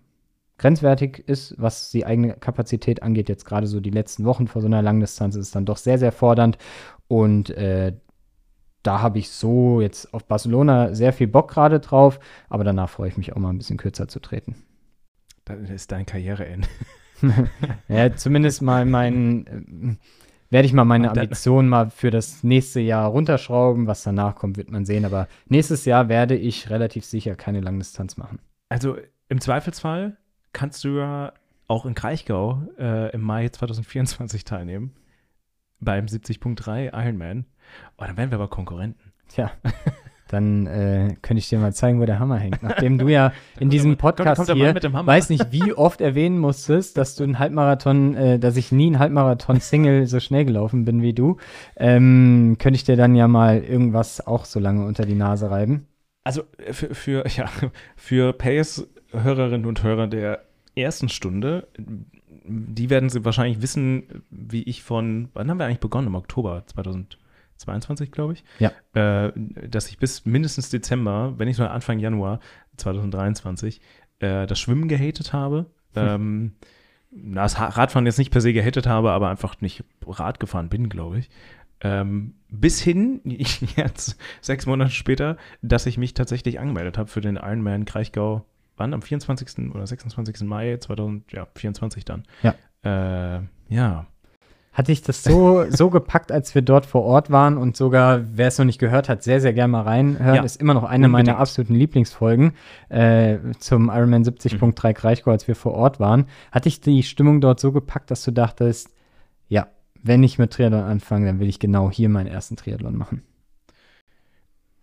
[0.59, 3.29] grenzwertig ist, was die eigene Kapazität angeht.
[3.29, 5.99] Jetzt gerade so die letzten Wochen vor so einer Langdistanz ist es dann doch sehr,
[5.99, 6.59] sehr fordernd.
[7.09, 7.95] Und äh,
[8.83, 12.19] da habe ich so jetzt auf Barcelona sehr viel Bock gerade drauf,
[12.49, 14.57] aber danach freue ich mich auch mal ein bisschen kürzer zu treten.
[15.45, 16.69] Dann ist dein Karriereende.
[17.89, 19.99] Ja, zumindest mal mein, ähm,
[20.51, 23.87] werde ich mal meine Ambitionen mal für das nächste Jahr runterschrauben.
[23.87, 25.05] Was danach kommt, wird man sehen.
[25.05, 28.41] Aber nächstes Jahr werde ich relativ sicher keine Langdistanz machen.
[28.69, 28.97] Also
[29.29, 30.17] im Zweifelsfall
[30.53, 31.33] kannst du ja
[31.69, 34.93] auch in Kraichgau äh, im Mai 2024 teilnehmen.
[35.81, 37.47] Beim 70.3 Ironman.
[37.99, 39.13] Oh, dann wären wir aber Konkurrenten.
[39.29, 39.51] Tja,
[40.29, 42.63] dann äh, könnte ich dir mal zeigen, wo der Hammer hängt.
[42.63, 46.97] Nachdem du ja in diesem kommt- Podcast kommt hier, weiß nicht, wie oft erwähnen musstest,
[46.97, 51.13] dass du einen Halbmarathon, äh, dass ich nie einen Halbmarathon-Single so schnell gelaufen bin wie
[51.13, 51.37] du,
[51.77, 55.87] ähm, könnte ich dir dann ja mal irgendwas auch so lange unter die Nase reiben.
[56.25, 57.51] Also äh, für, für, ja,
[57.97, 61.69] für Pace-Hörerinnen und Hörer der ersten Stunde,
[62.45, 66.09] die werden sie wahrscheinlich wissen, wie ich von, wann haben wir eigentlich begonnen?
[66.09, 66.65] Im Oktober
[67.63, 68.45] 2022, glaube ich.
[68.59, 68.73] Ja.
[68.95, 69.33] Äh,
[69.69, 72.41] dass ich bis mindestens Dezember, wenn nicht sogar Anfang Januar
[72.77, 73.81] 2023,
[74.21, 75.67] äh, das Schwimmen gehatet habe.
[75.95, 76.53] Ähm,
[77.11, 80.89] na, das Radfahren jetzt nicht per se gehatet habe, aber einfach nicht Rad gefahren bin,
[80.89, 81.31] glaube ich.
[81.83, 87.37] Ähm, bis hin, jetzt sechs Monate später, dass ich mich tatsächlich angemeldet habe für den
[87.37, 88.47] Ironman Kraichgau.
[88.77, 88.95] Wann?
[88.95, 89.71] Am 24.
[89.75, 90.43] oder 26.
[90.43, 92.23] Mai 2024 dann.
[92.43, 92.55] Ja.
[92.85, 94.07] Äh, ja.
[94.73, 98.49] Hatte ich das so, so gepackt, als wir dort vor Ort waren und sogar, wer
[98.49, 100.35] es noch nicht gehört hat, sehr, sehr gerne mal reinhören.
[100.35, 101.29] Ja, ist immer noch eine unbedingt.
[101.29, 102.53] meiner absoluten Lieblingsfolgen
[102.89, 106.25] äh, zum Ironman 70.3 Kraichgau, als wir vor Ort waren.
[106.51, 108.89] Hatte ich die Stimmung dort so gepackt, dass du dachtest,
[109.49, 109.69] ja,
[110.03, 113.23] wenn ich mit Triathlon anfange, dann will ich genau hier meinen ersten Triathlon machen.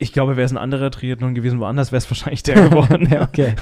[0.01, 3.09] Ich glaube, wäre es ein anderer Triathlon gewesen, woanders wäre es wahrscheinlich der geworden.
[3.11, 3.53] ja, okay.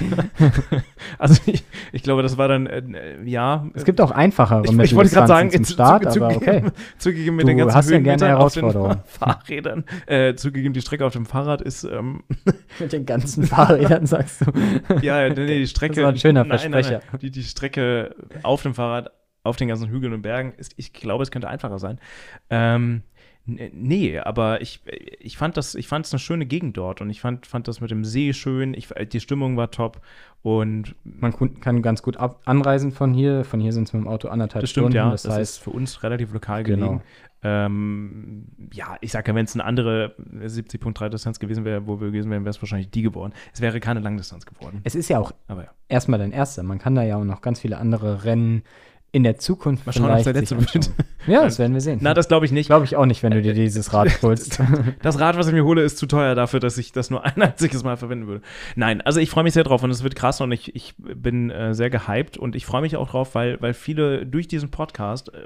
[1.18, 3.66] also ich, ich, glaube, das war dann, äh, ja.
[3.74, 6.62] Es gibt auch einfachere ich, ich wollte gerade sagen, zum Start, zu, aber okay.
[6.98, 9.00] Zugegeben mit du den ganzen hast ja gerne Herausforderungen.
[9.04, 9.84] Fahrrädern.
[10.06, 11.82] Äh, zugegeben, die Strecke auf dem Fahrrad ist.
[11.82, 12.22] Ähm,
[12.78, 14.52] mit den ganzen Fahrrädern, sagst du.
[15.02, 15.96] ja, nee, die Strecke.
[15.96, 16.90] Das war ein schöner nein, Versprecher.
[16.98, 19.10] Nein, nein, die, die Strecke auf dem Fahrrad
[19.42, 21.98] auf den ganzen Hügeln und Bergen ist, ich glaube, es könnte einfacher sein.
[22.50, 23.02] Ähm,
[23.48, 24.80] Nee, aber ich,
[25.20, 27.80] ich fand das, ich fand es eine schöne Gegend dort und ich fand, fand das
[27.80, 30.00] mit dem See schön, ich, die Stimmung war top
[30.42, 33.44] und man kann ganz gut ab, anreisen von hier.
[33.44, 34.96] Von hier sind es mit dem Auto anderthalb das stimmt, Stunden.
[34.96, 36.86] Ja, das, das heißt, ist für uns relativ lokal Genau.
[36.86, 37.02] gelegen.
[37.42, 42.08] Ähm, ja, ich sage ja, wenn es eine andere 70.3 Distanz gewesen wäre, wo wir
[42.08, 43.32] gewesen wären, wäre es wahrscheinlich die geworden.
[43.52, 44.80] Es wäre keine Langdistanz geworden.
[44.84, 45.70] es ist ja auch Aber ja.
[45.88, 46.62] erstmal dein erster.
[46.64, 48.62] Man kann da ja auch noch ganz viele andere Rennen
[49.10, 50.90] in der Zukunft Mal schauen, ob es der letzte wird.
[51.26, 51.98] Ja, das werden wir sehen.
[52.02, 52.66] Na, das glaube ich nicht.
[52.66, 54.60] glaube ich auch nicht, wenn du dir dieses Rad holst.
[55.02, 57.40] Das Rad, was ich mir hole, ist zu teuer dafür, dass ich das nur ein
[57.40, 58.42] einziges Mal verwenden würde.
[58.76, 61.50] Nein, also ich freue mich sehr drauf und es wird krass und ich, ich bin
[61.50, 65.32] äh, sehr gehypt und ich freue mich auch drauf, weil, weil viele durch diesen Podcast,
[65.32, 65.38] äh,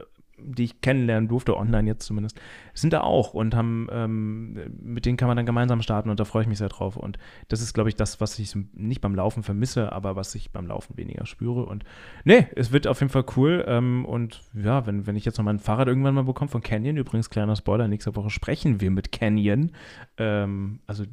[0.45, 2.41] die ich kennenlernen durfte, online jetzt zumindest,
[2.75, 6.25] sind da auch und haben, ähm, mit denen kann man dann gemeinsam starten und da
[6.25, 6.97] freue ich mich sehr drauf.
[6.97, 10.53] Und das ist, glaube ich, das, was ich nicht beim Laufen vermisse, aber was ich
[10.53, 11.67] beim Laufen weniger spüre.
[11.67, 11.85] Und
[12.25, 13.65] nee, es wird auf jeden Fall cool.
[13.67, 16.97] Ähm, und ja, wenn, wenn ich jetzt noch mein Fahrrad irgendwann mal bekomme von Canyon,
[16.97, 19.73] übrigens kleiner Spoiler, nächste Woche sprechen wir mit Canyon.
[20.17, 21.05] Ähm, also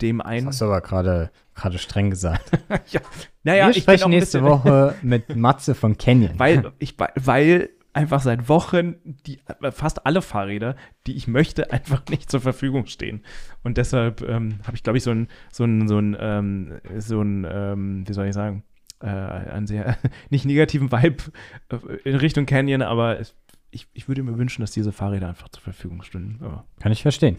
[0.00, 0.46] dem Das einen.
[0.46, 2.50] hast du aber gerade gerade streng gesagt.
[2.90, 3.00] ja.
[3.42, 6.38] Naja, wir sprechen nächste Woche mit Matze von Canyon.
[6.38, 9.40] Weil, ich, weil einfach seit Wochen die,
[9.72, 13.22] fast alle Fahrräder, die ich möchte, einfach nicht zur Verfügung stehen.
[13.64, 17.20] Und deshalb ähm, habe ich, glaube ich, so ein, so ein, so ein, ähm, so
[17.20, 18.62] ein ähm, wie soll ich sagen,
[19.00, 19.96] äh, einen sehr
[20.30, 21.24] nicht negativen Vibe
[21.70, 23.34] äh, in Richtung Canyon, aber es,
[23.70, 26.44] ich, ich würde mir wünschen, dass diese Fahrräder einfach zur Verfügung stünden.
[26.44, 27.36] Aber, Kann ich verstehen.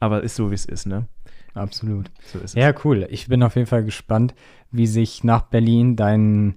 [0.00, 1.06] aber ist so, wie es ist, ne?
[1.54, 2.10] Absolut.
[2.22, 2.54] So ist es.
[2.54, 3.06] Ja, cool.
[3.10, 4.34] Ich bin auf jeden Fall gespannt,
[4.70, 6.56] wie sich nach Berlin dein,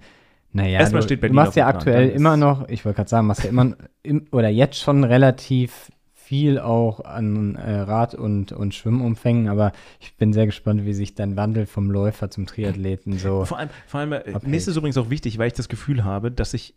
[0.51, 3.27] naja, Erstmal du, steht Berlin du machst ja aktuell immer noch, ich wollte gerade sagen,
[3.27, 8.75] machst ja immer im, oder jetzt schon relativ viel auch an äh, Rad- und, und
[8.75, 13.45] Schwimmumfängen, aber ich bin sehr gespannt, wie sich dein Wandel vom Läufer zum Triathleten so.
[13.45, 14.47] Vor allem, vor allem äh, Abhält.
[14.47, 16.75] mir ist es übrigens auch wichtig, weil ich das Gefühl habe, dass ich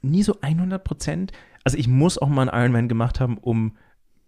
[0.00, 1.32] nie so 100 Prozent,
[1.64, 3.76] also ich muss auch mal einen Ironman gemacht haben, um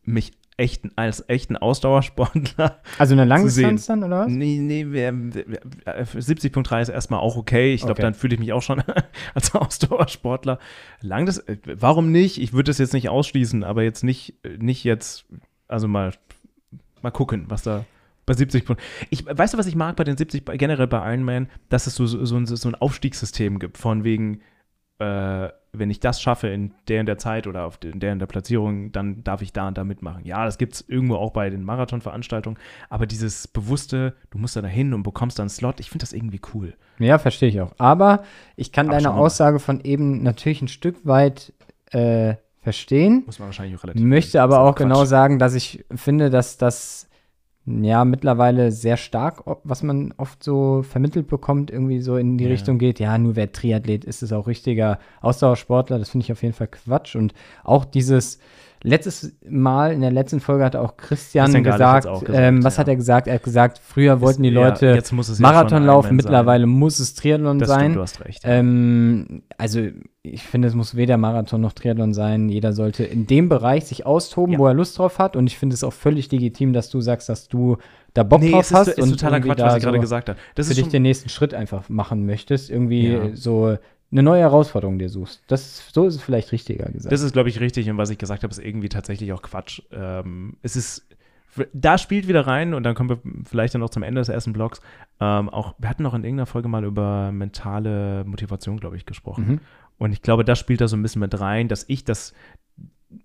[0.03, 3.25] mich echten, als echten Ausdauersportler Also eine.
[3.25, 4.29] Langdistanz dann, oder was?
[4.29, 5.47] Nee, nee, wir- wir-
[5.87, 7.73] äh, 70.3 ist erstmal auch okay.
[7.75, 8.03] Ich glaube, Okay.
[8.03, 8.83] dann fühle ich mich auch schon
[9.35, 10.59] als Ausdauersportler.
[11.01, 12.41] Lang das, äh, warum nicht?
[12.41, 15.25] Ich würde das jetzt nicht ausschließen, aber jetzt nicht, nicht jetzt,
[15.67, 16.13] also mal,
[17.03, 17.85] mal gucken, was da
[18.27, 18.85] bei 70 Punkten.
[19.09, 21.95] Ich, weißt du, was ich mag bei den 70, bei- generell bei Ironman, dass es
[21.97, 24.43] so, so, so, ein, so ein Aufstiegssystem gibt, von wegen,
[24.99, 28.19] äh, wenn ich das schaffe in der in der Zeit oder auf in der in
[28.19, 30.25] der Platzierung, dann darf ich da und da mitmachen.
[30.25, 34.63] Ja, das gibt es irgendwo auch bei den Marathonveranstaltungen, aber dieses bewusste, du musst da
[34.67, 36.75] hin und bekommst dann einen Slot, ich finde das irgendwie cool.
[36.99, 37.73] Ja, verstehe ich auch.
[37.79, 38.25] Aber
[38.57, 39.15] ich kann Aber deine.
[39.15, 41.53] Aussage von eben natürlich ein Stück weit
[41.93, 43.23] äh, verstehen.
[43.27, 44.03] Muss man wahrscheinlich auch relativ.
[44.03, 45.09] Möchte aber auch genau Quatsch.
[45.09, 47.09] sagen, dass ich finde, dass das
[47.67, 52.51] ja mittlerweile sehr stark, was man oft so vermittelt bekommt, irgendwie so in die Ja.
[52.51, 55.99] Richtung geht, ja, nur wer Triathlet ist, ist auch richtiger Ausdauersportler.
[55.99, 57.17] Das finde ich auf jeden Fall Quatsch.
[57.17, 58.39] Und auch dieses
[58.83, 62.77] letztes Mal in der letzten Folge hat auch Christian, Christian gesagt, auch gesagt, ähm, was
[62.77, 62.81] ja.
[62.81, 63.27] hat er gesagt?
[63.27, 67.15] Er hat gesagt, früher wollten die Ist- ja, Leute ja Marathon laufen, mittlerweile muss es
[67.15, 67.81] Triathlon Das sein.
[67.81, 68.43] stimmt, du hast recht.
[68.45, 69.81] Ähm, also
[70.23, 72.49] ich finde, es muss weder Marathon noch Triathlon sein.
[72.49, 75.35] Jeder sollte in dem Bereich sich austoben, wo er Lust drauf hat.
[75.35, 77.79] Und ich finde es auch völlig legitim, dass du sagst, dass du
[78.13, 80.29] da Bock nee, drauf ist, hast ist und totaler Quatsch, was ich gerade so gesagt
[80.29, 80.39] habe.
[80.57, 83.79] Das für dich schon, den nächsten Schritt einfach machen möchtest, irgendwie so
[84.13, 85.43] eine neue Herausforderung dir suchst.
[85.47, 87.13] Das, so ist es vielleicht richtiger gesagt.
[87.13, 87.89] Das ist, glaube ich, richtig.
[87.89, 89.83] Und was ich gesagt habe, ist irgendwie tatsächlich auch Quatsch.
[89.93, 91.07] Ähm, es ist,
[91.73, 93.19] da spielt wieder rein, und dann kommen wir
[93.49, 94.81] vielleicht dann noch zum Ende des ersten Blogs.
[95.21, 99.47] Ähm, auch, wir hatten noch in irgendeiner Folge mal über mentale Motivation, glaube ich, gesprochen.
[99.47, 99.61] Mhm.
[99.99, 102.35] Und ich glaube, das spielt da so ein bisschen mit rein, dass ich das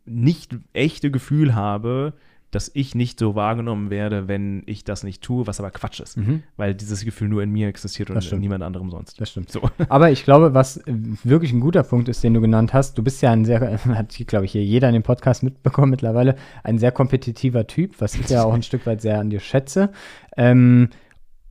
[0.05, 2.13] nicht echte Gefühl habe,
[2.51, 6.17] dass ich nicht so wahrgenommen werde, wenn ich das nicht tue, was aber Quatsch ist.
[6.17, 6.43] Mhm.
[6.55, 8.41] Weil dieses Gefühl nur in mir existiert und Das in stimmt.
[8.43, 9.19] niemand anderem sonst.
[9.19, 9.51] Das stimmt.
[9.51, 9.61] So.
[9.89, 13.21] Aber ich glaube, was wirklich ein guter Punkt ist, den du genannt hast, du bist
[13.21, 16.91] ja ein sehr, hat, glaube ich, hier jeder in dem Podcast mitbekommen mittlerweile, ein sehr
[16.91, 19.91] kompetitiver Typ, was ich ja auch ein Stück weit sehr an dir schätze.
[20.37, 20.89] Ähm,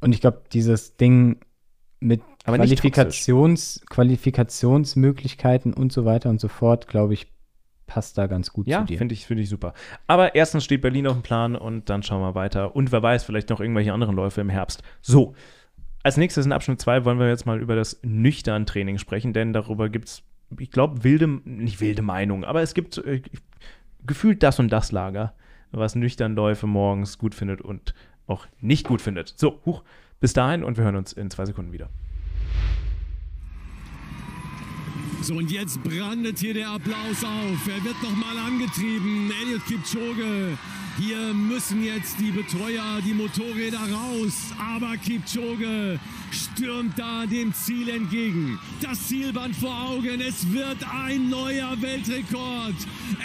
[0.01, 1.39] und ich glaube, dieses Ding
[2.01, 7.27] mit Qualifikations, Qualifikationsmöglichkeiten und so weiter und so fort, glaube ich,
[7.87, 8.99] passt da ganz gut Ja, zu dir.
[8.99, 9.75] finde ich, finde ich super.
[10.07, 12.75] Aber erstens steht Berlin auf dem Plan und dann schauen wir weiter.
[12.75, 14.83] Und wer weiß, vielleicht noch irgendwelche anderen Läufe im Herbst.
[15.03, 15.35] So,
[16.03, 19.53] als nächstes in Abschnitt 2 wollen wir jetzt mal über das nüchtern Training sprechen, denn
[19.53, 20.23] darüber gibt es,
[20.59, 23.23] ich glaube, wilde, nicht wilde Meinungen, aber es gibt äh,
[24.07, 25.35] gefühlt das und das Lager.
[25.73, 27.95] was Nüchternläufe morgens gut findet und
[28.27, 29.35] auch nicht gut findet.
[29.37, 29.83] So, huch,
[30.21, 31.89] bis dahin und wir hören uns in zwei Sekunden wieder.
[35.25, 37.67] So, und jetzt brandet hier der Applaus auf.
[37.67, 39.33] Er wird nochmal angetrieben.
[39.43, 40.59] Elliot Kipchoge.
[40.99, 44.53] Hier müssen jetzt die Betreuer, die Motorräder raus.
[44.59, 45.99] Aber Kipchoge
[46.31, 48.59] stürmt da dem Ziel entgegen.
[48.83, 50.21] Das Zielband vor Augen.
[50.21, 52.75] Es wird ein neuer Weltrekord.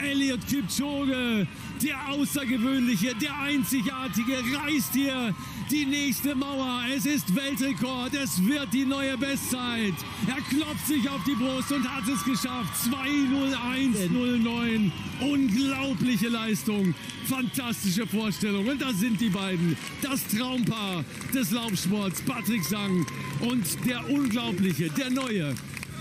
[0.02, 1.48] Elliot Kipchoge,
[1.82, 5.34] der Außergewöhnliche, der Einzigartige, reißt hier
[5.72, 6.82] die nächste Mauer.
[6.96, 8.14] Es ist Weltrekord.
[8.14, 9.94] Es wird die neue Bestzeit.
[10.28, 12.74] Er klopft sich auf die Brust und hat es geschafft.
[12.92, 14.92] 2.01.09.
[15.22, 16.94] Unglaubliche Leistung.
[17.26, 18.68] Fantastische Vorstellung.
[18.68, 19.78] Und da sind die beiden.
[20.02, 22.22] Das Traumpaar des Laufsports.
[22.24, 23.06] Patrick Sang
[23.42, 25.54] und der unglaubliche, der neue,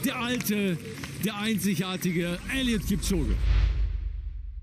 [0.05, 0.79] der alte,
[1.25, 3.35] der einzigartige Elliot Kipchoge.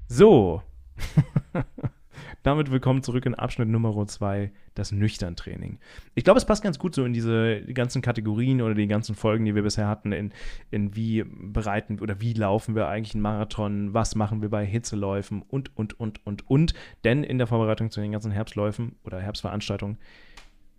[0.07, 0.61] So.
[2.43, 5.79] Damit willkommen zurück in Abschnitt Nummer 2, das Nüchtern-Training.
[6.13, 9.45] Ich glaube, es passt ganz gut so in diese ganzen Kategorien oder die ganzen Folgen,
[9.45, 10.31] die wir bisher hatten, in,
[10.69, 15.41] in wie bereiten oder wie laufen wir eigentlich einen Marathon, was machen wir bei Hitzeläufen
[15.41, 16.73] und, und, und, und, und.
[17.03, 19.97] Denn in der Vorbereitung zu den ganzen Herbstläufen oder Herbstveranstaltungen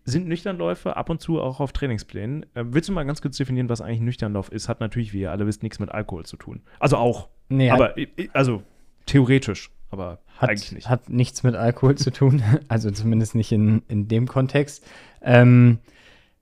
[0.04, 2.44] sind Nüchternläufe ab und zu auch auf Trainingsplänen.
[2.54, 4.68] Äh, willst du mal ganz kurz definieren, was eigentlich Nüchternlauf ist?
[4.68, 6.62] Hat natürlich, wie ihr alle wisst, nichts mit Alkohol zu tun.
[6.78, 7.28] Also auch.
[7.48, 7.96] Nee, aber,
[8.32, 8.62] also
[9.06, 10.88] theoretisch aber hat, eigentlich nicht.
[10.88, 14.84] Hat nichts mit Alkohol zu tun, also zumindest nicht in, in dem Kontext.
[15.22, 15.78] Ähm,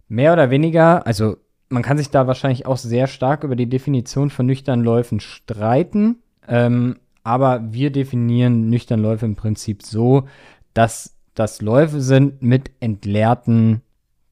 [0.09, 1.37] mehr oder weniger, also
[1.69, 6.23] man kann sich da wahrscheinlich auch sehr stark über die Definition von nüchternen Läufen streiten,
[6.47, 10.29] ähm, aber wir definieren nüchtern Läufe im Prinzip so,
[10.75, 13.81] dass das Läufe sind mit entleerten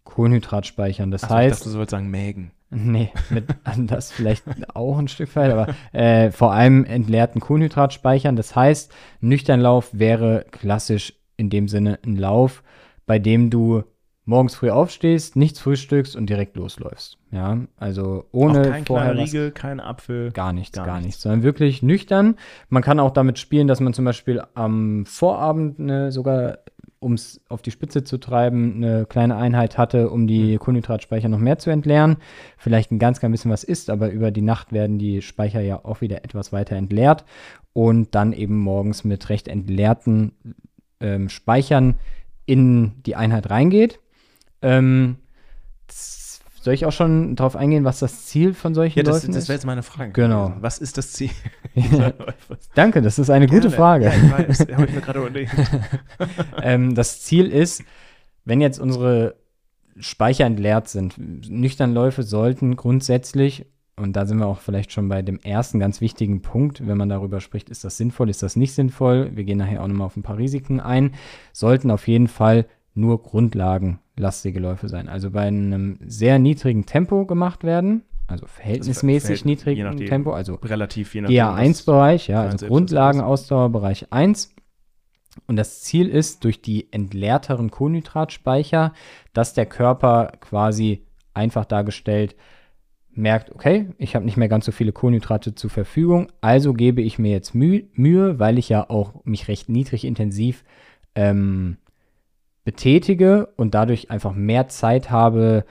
[0.04, 1.10] Kohlenhydratspeichern.
[1.10, 1.52] Das Ach, heißt.
[1.52, 2.52] Ich dachte, du sollst sagen Mägen.
[2.74, 3.44] Nee, mit
[3.86, 8.34] das vielleicht auch ein Stück weit, aber äh, vor allem entleerten Kohlenhydratspeichern.
[8.34, 12.62] Das heißt, Nüchternlauf wäre klassisch in dem Sinne ein Lauf,
[13.06, 13.84] bei dem du
[14.24, 17.18] morgens früh aufstehst, nichts frühstückst und direkt losläufst.
[17.30, 21.06] Ja, also ohne auch kein vorher Riegel, kein Apfel, gar nichts, gar, gar nichts.
[21.06, 22.36] nichts, sondern wirklich nüchtern.
[22.68, 26.58] Man kann auch damit spielen, dass man zum Beispiel am Vorabend eine, sogar
[27.02, 30.58] um es auf die Spitze zu treiben, eine kleine Einheit hatte, um die mhm.
[30.58, 32.16] Kohlenhydratspeicher noch mehr zu entleeren.
[32.56, 35.84] Vielleicht ein ganz, ganz bisschen was ist, aber über die Nacht werden die Speicher ja
[35.84, 37.24] auch wieder etwas weiter entleert
[37.72, 40.32] und dann eben morgens mit recht entleerten
[41.00, 41.96] ähm, Speichern
[42.46, 43.98] in die Einheit reingeht.
[44.62, 45.16] Ähm,
[46.62, 49.48] soll ich auch schon darauf eingehen, was das Ziel von solchen ja, das, Läufen das
[49.48, 50.12] wäre jetzt meine Frage.
[50.12, 50.54] Genau.
[50.60, 51.30] Was ist das Ziel?
[52.76, 53.62] Danke, das ist eine Gerne.
[53.62, 54.04] gute Frage.
[54.04, 55.52] Ja, ich weiß, habe ich mir gerade überlegt.
[56.62, 57.82] ähm, das Ziel ist,
[58.44, 59.34] wenn jetzt unsere
[59.98, 65.20] Speicher entleert sind, nüchtern Läufe sollten grundsätzlich, und da sind wir auch vielleicht schon bei
[65.20, 68.72] dem ersten ganz wichtigen Punkt, wenn man darüber spricht, ist das sinnvoll, ist das nicht
[68.72, 71.14] sinnvoll, wir gehen nachher auch nochmal auf ein paar Risiken ein,
[71.52, 75.08] sollten auf jeden Fall nur grundlagenlastige Läufe sein.
[75.08, 80.54] Also bei einem sehr niedrigen Tempo gemacht werden, also verhältnismäßig also niedrigen nachdem, Tempo, also
[80.54, 84.54] relativ je GA1-Bereich, ja, also Grundlagenausdauerbereich 1.
[85.46, 88.92] Und das Ziel ist, durch die entleerteren Kohlenhydratspeicher,
[89.32, 92.36] dass der Körper quasi einfach dargestellt
[93.14, 97.18] merkt, okay, ich habe nicht mehr ganz so viele Kohlenhydrate zur Verfügung, also gebe ich
[97.18, 100.64] mir jetzt Mühe, Mühe weil ich ja auch mich recht niedrig intensiv
[101.14, 101.76] ähm,
[102.64, 105.64] betätige und dadurch einfach mehr Zeit habe,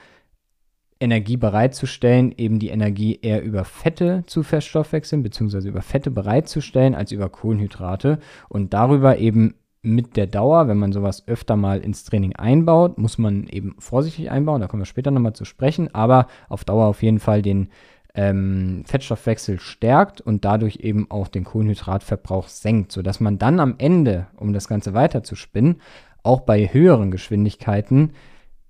[1.00, 7.10] Energie bereitzustellen, eben die Energie eher über Fette zu verstoffwechseln, beziehungsweise über Fette bereitzustellen, als
[7.10, 8.20] über Kohlenhydrate.
[8.48, 13.18] Und darüber eben mit der Dauer, wenn man sowas öfter mal ins Training einbaut, muss
[13.18, 17.02] man eben vorsichtig einbauen, da kommen wir später nochmal zu sprechen, aber auf Dauer auf
[17.02, 17.68] jeden Fall den
[18.14, 24.28] ähm, Fettstoffwechsel stärkt und dadurch eben auch den Kohlenhydratverbrauch senkt, sodass man dann am Ende,
[24.36, 25.80] um das Ganze weiter zu spinnen,
[26.22, 28.12] auch bei höheren Geschwindigkeiten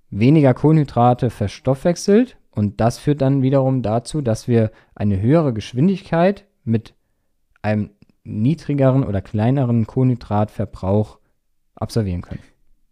[0.09, 6.93] weniger Kohlenhydrate verstoffwechselt und das führt dann wiederum dazu, dass wir eine höhere Geschwindigkeit mit
[7.61, 7.89] einem
[8.23, 11.19] niedrigeren oder kleineren Kohlenhydratverbrauch
[11.75, 12.41] absolvieren können.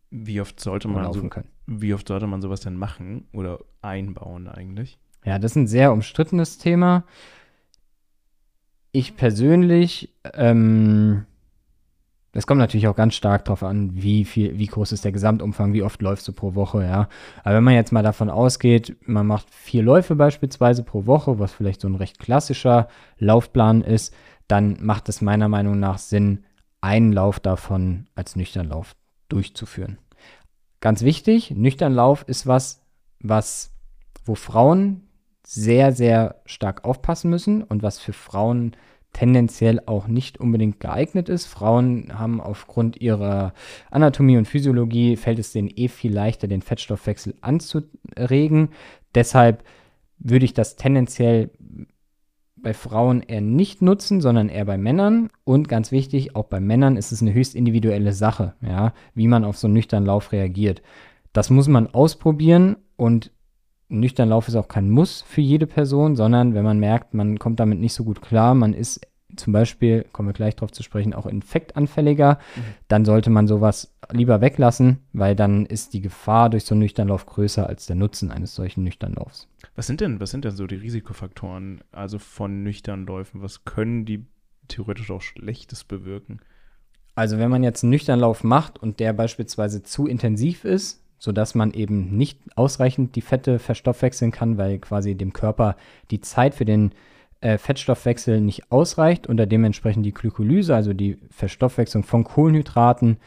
[0.10, 1.30] Wie oft sollte man so,
[1.68, 5.00] wie oft sollte man sowas denn machen oder einbauen eigentlich?
[5.24, 7.06] Ja, das ist ein sehr umstrittenes Thema.
[8.92, 11.26] Ich persönlich ähm,
[12.34, 15.74] es kommt natürlich auch ganz stark darauf an, wie viel, wie groß ist der Gesamtumfang,
[15.74, 17.10] wie oft läufst du pro Woche, ja.
[17.44, 21.52] Aber wenn man jetzt mal davon ausgeht, man macht vier Läufe beispielsweise pro Woche, was
[21.52, 24.14] vielleicht so ein recht klassischer Laufplan ist,
[24.48, 26.46] dann macht es meiner Meinung nach Sinn,
[26.80, 28.96] einen Lauf davon als Nüchternlauf
[29.28, 29.98] durchzuführen.
[30.80, 32.82] Ganz wichtig, Nüchternlauf ist was,
[33.20, 33.74] was,
[34.26, 35.04] wo Frauen
[35.46, 38.72] sehr, sehr stark aufpassen müssen und was für Frauen
[39.14, 41.46] tendenziell auch nicht unbedingt geeignet ist.
[41.46, 43.54] Frauen haben aufgrund ihrer
[43.90, 48.70] Anatomie und Physiologie, fällt es denen eh viel leichter, den Fettstoffwechsel anzuregen.
[49.14, 49.64] Deshalb
[50.18, 51.52] würde ich das tendenziell
[52.56, 55.30] bei Frauen eher nicht nutzen, sondern eher bei Männern.
[55.44, 59.44] Und ganz wichtig, auch bei Männern ist es eine höchst individuelle Sache, ja, wie man
[59.44, 60.82] auf so einen nüchternen Lauf reagiert.
[61.34, 63.32] Das muss man ausprobieren und
[63.92, 67.38] ein nüchterner Lauf ist auch kein Muss für jede Person, sondern wenn man merkt, man
[67.38, 69.02] kommt damit nicht so gut klar, man ist
[69.36, 72.62] zum Beispiel, kommen wir gleich darauf zu sprechen, auch infektanfälliger, mhm.
[72.88, 77.26] dann sollte man sowas lieber weglassen, weil dann ist die Gefahr durch so einen Nüchternlauf
[77.26, 79.48] größer als der Nutzen eines solchen Nüchternlaufs.
[79.76, 83.42] Was sind denn, was sind denn so die Risikofaktoren, also von Nüchternläufen?
[83.42, 84.26] Was können die
[84.68, 86.40] theoretisch auch Schlechtes bewirken?
[87.16, 91.72] Also wenn man jetzt einen Nüchternlauf macht und der beispielsweise zu intensiv ist, sodass man
[91.74, 95.76] eben nicht ausreichend die Fette verstoffwechseln kann, weil quasi dem Körper
[96.10, 96.94] die Zeit für den
[97.42, 103.18] äh, Fettstoffwechsel nicht ausreicht und er dementsprechend die Glykolyse, also die Verstoffwechslung von Kohlenhydraten,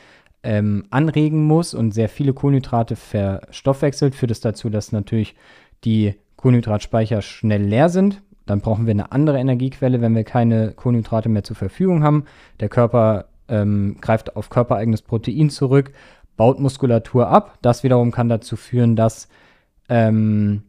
[0.43, 5.37] ähm, anregen muss und sehr viele Kohlenhydrate verstoffwechselt, führt es dazu, dass natürlich
[5.85, 8.23] die Kohlenhydratspeicher schnell leer sind.
[8.45, 12.25] Dann brauchen wir eine andere Energiequelle, wenn wir keine Kohlenhydrate mehr zur Verfügung haben.
[12.59, 15.93] Der Körper ähm, greift auf körpereigenes Protein zurück
[16.37, 17.59] baut Muskulatur ab.
[17.63, 19.29] Das wiederum kann dazu führen, dass
[19.89, 20.65] ähm,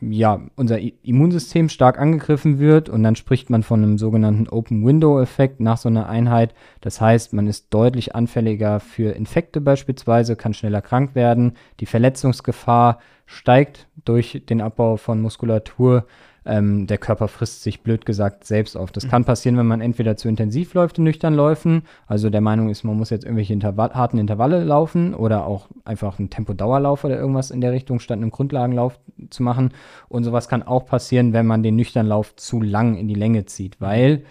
[0.00, 5.76] ja, unser Immunsystem stark angegriffen wird und dann spricht man von einem sogenannten Open-Window-Effekt nach
[5.76, 6.54] so einer Einheit.
[6.80, 11.54] Das heißt, man ist deutlich anfälliger für Infekte beispielsweise, kann schneller krank werden.
[11.80, 16.06] Die Verletzungsgefahr steigt durch den Abbau von Muskulatur
[16.48, 18.90] ähm, der Körper frisst sich blöd gesagt selbst auf.
[18.90, 19.10] Das mhm.
[19.10, 22.84] kann passieren, wenn man entweder zu intensiv läuft in nüchtern Läufen, also der Meinung ist,
[22.84, 27.50] man muss jetzt irgendwelche Intervall harten Intervalle laufen oder auch einfach einen Tempodauerlauf oder irgendwas
[27.50, 28.98] in der Richtung statt einem Grundlagenlauf
[29.30, 29.70] zu machen.
[30.08, 33.44] Und sowas kann auch passieren, wenn man den nüchternen Lauf zu lang in die Länge
[33.44, 34.24] zieht, weil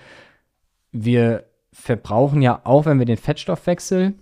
[0.91, 4.15] wir verbrauchen ja auch, wenn wir den Fettstoffwechsel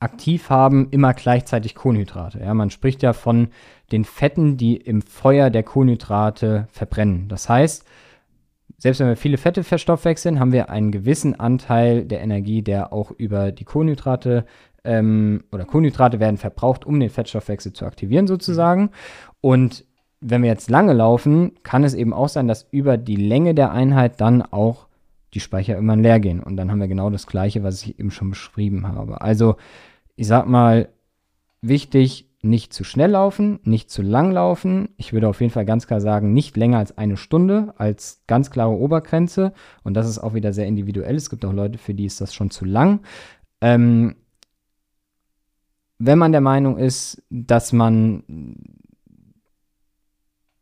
[0.00, 2.40] aktiv haben, immer gleichzeitig Kohlenhydrate.
[2.40, 3.48] Ja, man spricht ja von
[3.92, 7.28] den Fetten, die im Feuer der Kohlenhydrate verbrennen.
[7.28, 7.84] Das heißt,
[8.78, 13.10] selbst wenn wir viele Fette verstoffwechseln, haben wir einen gewissen Anteil der Energie, der auch
[13.10, 14.46] über die Kohlenhydrate
[14.84, 18.90] ähm, oder Kohlenhydrate werden verbraucht, um den Fettstoffwechsel zu aktivieren sozusagen.
[19.42, 19.84] Und
[20.22, 23.70] wenn wir jetzt lange laufen, kann es eben auch sein, dass über die Länge der
[23.72, 24.86] Einheit dann auch
[25.34, 26.40] die Speicher irgendwann leer gehen.
[26.40, 29.20] Und dann haben wir genau das Gleiche, was ich eben schon beschrieben habe.
[29.20, 29.56] Also,
[30.20, 30.90] ich sag mal,
[31.62, 34.90] wichtig, nicht zu schnell laufen, nicht zu lang laufen.
[34.98, 38.50] Ich würde auf jeden Fall ganz klar sagen, nicht länger als eine Stunde als ganz
[38.50, 39.54] klare Obergrenze.
[39.82, 41.16] Und das ist auch wieder sehr individuell.
[41.16, 43.00] Es gibt auch Leute, für die ist das schon zu lang.
[43.62, 44.16] Ähm,
[45.98, 48.56] wenn man der Meinung ist, dass man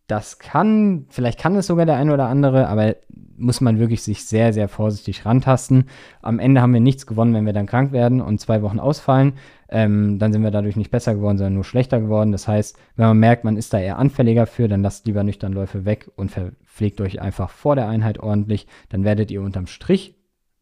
[0.07, 2.95] das kann, vielleicht kann es sogar der eine oder andere, aber
[3.39, 5.85] muss man wirklich sich sehr, sehr vorsichtig rantasten.
[6.23, 9.35] Am Ende haben wir nichts gewonnen, wenn wir dann krank werden und zwei Wochen ausfallen.
[9.71, 12.33] Ähm, dann sind wir dadurch nicht besser geworden, sondern nur schlechter geworden.
[12.33, 15.53] Das heißt, wenn man merkt, man ist da eher anfälliger für, dann lasst lieber nüchtern
[15.53, 18.67] Läufe weg und verpflegt euch einfach vor der Einheit ordentlich.
[18.89, 20.18] Dann werdet ihr unterm Strich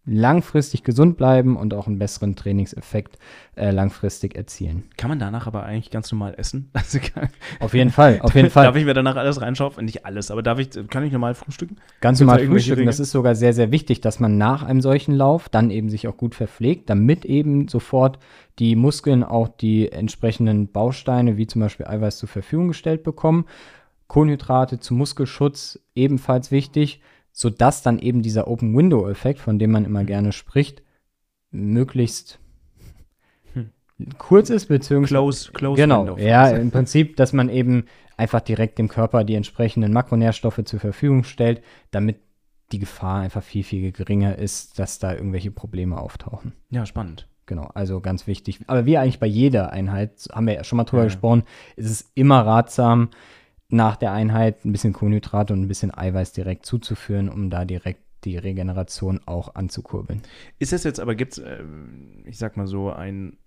[0.07, 3.19] langfristig gesund bleiben und auch einen besseren Trainingseffekt
[3.57, 4.85] äh, langfristig erzielen.
[4.97, 6.71] Kann man danach aber eigentlich ganz normal essen?
[6.87, 7.01] Also
[7.59, 8.67] auf jeden Fall, auf jeden Fall.
[8.67, 9.85] Darf ich mir danach alles reinschauen?
[9.85, 11.77] Nicht alles, aber darf ich, kann ich normal frühstücken?
[12.01, 12.81] Ganz normal frühstücken.
[12.81, 12.87] Dinge?
[12.87, 16.07] Das ist sogar sehr, sehr wichtig, dass man nach einem solchen Lauf dann eben sich
[16.07, 18.21] auch gut verpflegt, damit eben sofort
[18.61, 23.47] die Muskeln auch die entsprechenden Bausteine, wie zum Beispiel Eiweiß, zur Verfügung gestellt bekommen.
[24.07, 27.01] Kohlenhydrate zum Muskelschutz ebenfalls wichtig
[27.37, 30.07] sodass dann eben dieser Open-Window-Effekt, von dem man immer hm.
[30.07, 30.83] gerne spricht,
[31.51, 32.39] möglichst
[33.53, 33.73] hm.
[34.17, 35.13] kurz ist, beziehungsweise.
[35.15, 36.19] Close, close genau, window.
[36.19, 37.85] Ja, im Prinzip, dass man eben
[38.17, 42.17] einfach direkt dem Körper die entsprechenden Makronährstoffe zur Verfügung stellt, damit
[42.73, 46.55] die Gefahr einfach viel, viel geringer ist, dass da irgendwelche Probleme auftauchen.
[46.71, 47.29] Ja, spannend.
[47.45, 48.61] Genau, also ganz wichtig.
[48.67, 51.09] Aber wie eigentlich bei jeder Einheit, haben wir ja schon mal drüber ja.
[51.09, 51.45] gesprochen,
[51.77, 53.11] ist es immer ratsam,
[53.69, 58.01] nach der Einheit ein bisschen Kohlenhydrate und ein bisschen Eiweiß direkt zuzuführen, um da direkt
[58.25, 60.23] die Regeneration auch anzukurbeln.
[60.59, 61.65] Ist es jetzt aber, gibt es, äh,
[62.25, 63.39] ich sag mal so, ein,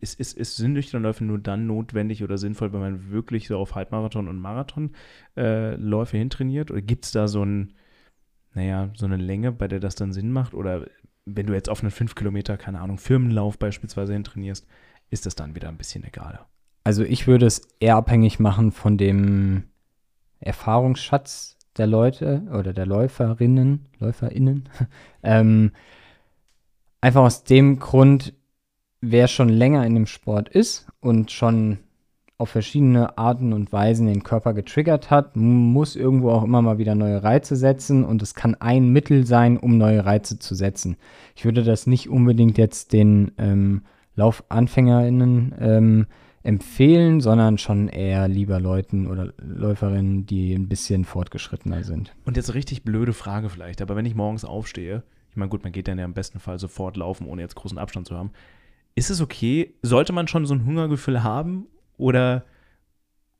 [0.00, 3.74] ist, ist, ist sind Nüchternläufe nur dann notwendig oder sinnvoll, wenn man wirklich so auf
[3.74, 6.70] Halbmarathon und Marathonläufe äh, hintrainiert?
[6.70, 7.74] Oder gibt es da so ein,
[8.54, 10.54] naja, so eine Länge, bei der das dann Sinn macht?
[10.54, 10.86] Oder
[11.24, 14.66] wenn du jetzt auf einen 5 Kilometer, keine Ahnung, Firmenlauf beispielsweise hintrainierst,
[15.10, 16.48] ist das dann wieder ein bisschen egaler?
[16.88, 19.64] Also ich würde es eher abhängig machen von dem
[20.40, 24.70] Erfahrungsschatz der Leute oder der Läuferinnen, LäuferInnen.
[25.22, 25.72] ähm,
[27.02, 28.32] einfach aus dem Grund,
[29.02, 31.76] wer schon länger in dem Sport ist und schon
[32.38, 36.94] auf verschiedene Arten und Weisen den Körper getriggert hat, muss irgendwo auch immer mal wieder
[36.94, 40.96] neue Reize setzen und es kann ein Mittel sein, um neue Reize zu setzen.
[41.36, 43.82] Ich würde das nicht unbedingt jetzt den ähm,
[44.16, 46.06] LaufanfängerInnen ähm,
[46.48, 52.14] empfehlen, sondern schon eher lieber Leuten oder Läuferinnen, die ein bisschen fortgeschrittener sind.
[52.24, 55.62] Und jetzt eine richtig blöde Frage vielleicht, aber wenn ich morgens aufstehe, ich meine, gut,
[55.62, 58.30] man geht dann ja im besten Fall sofort laufen, ohne jetzt großen Abstand zu haben.
[58.94, 59.74] Ist es okay?
[59.82, 61.66] Sollte man schon so ein Hungergefühl haben
[61.98, 62.46] oder,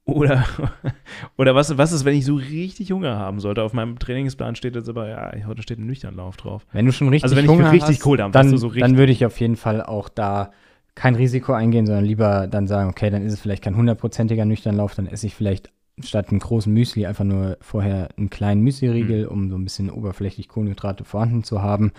[0.05, 0.45] oder,
[1.39, 3.63] oder was, was ist, wenn ich so richtig Hunger haben sollte?
[3.63, 6.67] Auf meinem Trainingsplan steht jetzt aber, ja, heute steht ein Nüchternlauf drauf.
[6.73, 8.67] Wenn du schon richtig Also wenn ich Hunger richtig hast, Kohldampf, dann, weißt du, so
[8.67, 10.53] richtig- dann würde ich auf jeden Fall auch da
[10.99, 14.95] kein Risiko eingehen, sondern lieber dann sagen, okay, dann ist es vielleicht kein hundertprozentiger Nüchternlauf,
[14.97, 15.71] dann esse ich vielleicht
[16.01, 19.31] statt einem großen Müsli einfach nur vorher einen kleinen Müsli-Riegel, Mhm.
[19.31, 21.93] um so ein bisschen oberflächlich Kohlenhydrate vorhanden zu haben,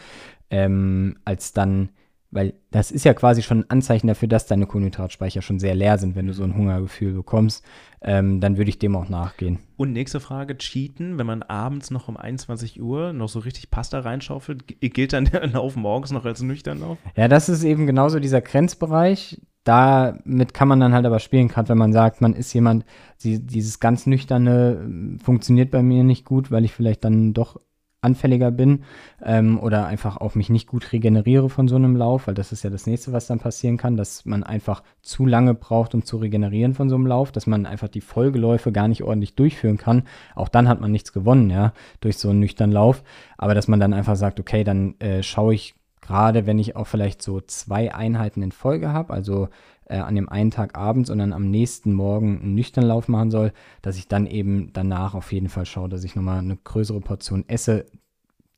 [0.49, 1.89] ähm, als dann,
[2.31, 5.97] weil das ist ja quasi schon ein Anzeichen dafür, dass deine Kohlenhydratspeicher schon sehr leer
[5.97, 7.65] sind, wenn du so ein Hungergefühl bekommst,
[8.01, 9.59] ähm, dann würde ich dem auch nachgehen.
[9.77, 13.99] Und nächste Frage, cheaten, wenn man abends noch um 21 Uhr noch so richtig Pasta
[13.99, 16.97] reinschaufelt, gilt dann der Lauf morgens noch als Nüchternlauf?
[17.15, 19.41] Ja, das ist eben genauso dieser Grenzbereich.
[19.63, 22.85] Damit kann man dann halt aber spielen, gerade wenn man sagt, man ist jemand,
[23.23, 27.59] die, dieses ganz nüchterne ähm, funktioniert bei mir nicht gut, weil ich vielleicht dann doch
[28.01, 28.83] anfälliger bin
[29.23, 32.63] ähm, oder einfach auch mich nicht gut regeneriere von so einem Lauf, weil das ist
[32.63, 36.17] ja das nächste, was dann passieren kann, dass man einfach zu lange braucht, um zu
[36.17, 40.03] regenerieren von so einem Lauf, dass man einfach die Folgeläufe gar nicht ordentlich durchführen kann.
[40.35, 43.03] Auch dann hat man nichts gewonnen, ja, durch so einen nüchternen Lauf.
[43.37, 46.87] Aber dass man dann einfach sagt, okay, dann äh, schaue ich gerade, wenn ich auch
[46.87, 49.49] vielleicht so zwei Einheiten in Folge habe, also
[49.89, 53.31] äh, an dem einen Tag abends und dann am nächsten Morgen einen nüchternen Lauf machen
[53.31, 57.01] soll, dass ich dann eben danach auf jeden Fall schaue, dass ich nochmal eine größere
[57.01, 57.85] Portion esse.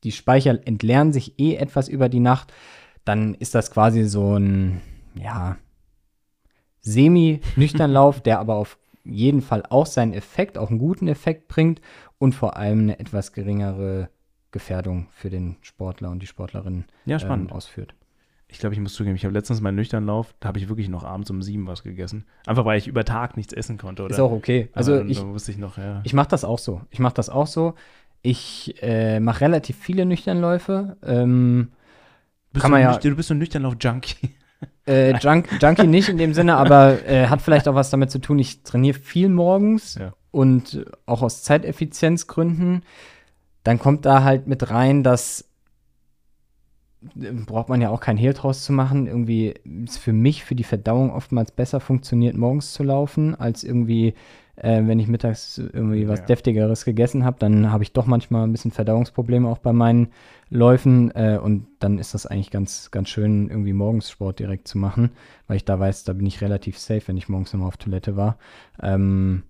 [0.04, 2.52] Die Speicher entleeren sich eh etwas über die Nacht.
[3.04, 4.80] Dann ist das quasi so ein,
[5.14, 5.56] ja,
[6.80, 11.80] semi-nüchtern Lauf, der aber auf jeden Fall auch seinen Effekt, auch einen guten Effekt bringt
[12.18, 14.10] und vor allem eine etwas geringere
[14.52, 17.94] Gefährdung für den Sportler und die Sportlerin Ja, ähm, ausführt.
[18.52, 21.04] Ich glaube, ich muss zugeben, ich habe letztens meinen Nüchternlauf, da habe ich wirklich noch
[21.04, 22.26] abends um sieben was gegessen.
[22.46, 24.02] Einfach weil ich über Tag nichts essen konnte.
[24.04, 24.12] Oder?
[24.14, 24.68] Ist auch okay.
[24.74, 26.00] Also Aber ich, da wusste ich noch, ja.
[26.04, 26.82] ich mache das auch so.
[26.90, 27.74] Ich mache das auch so.
[28.20, 30.96] Ich äh, mache relativ viele Nüchternläufe.
[31.02, 31.72] Ähm,
[32.52, 34.30] bist kann du, man ja- du bist so ein Nüchternlauf-Junkie.
[34.86, 38.18] äh, Junk, Junkie nicht in dem Sinne, aber äh, hat vielleicht auch was damit zu
[38.20, 38.38] tun.
[38.38, 40.12] Ich trainiere viel morgens Ja.
[40.30, 42.84] und auch aus Zeiteffizienzgründen.
[43.64, 45.48] Dann kommt da halt mit rein, dass
[47.46, 49.06] braucht man ja auch kein Hehl draus zu machen.
[49.06, 54.14] Irgendwie ist für mich, für die Verdauung oftmals besser funktioniert, morgens zu laufen, als irgendwie,
[54.56, 56.26] äh, wenn ich mittags irgendwie was Ja.
[56.26, 57.38] Deftigeres gegessen habe.
[57.40, 60.08] Dann habe ich doch manchmal ein bisschen Verdauungsprobleme auch bei meinen
[60.48, 61.10] Läufen.
[61.14, 65.10] Äh, und dann ist das eigentlich ganz, ganz schön, irgendwie morgens Sport direkt zu machen,
[65.48, 68.16] weil ich da weiß, da bin ich relativ safe, wenn ich morgens nochmal auf Toilette
[68.16, 68.38] war.
[68.80, 69.42] Ähm,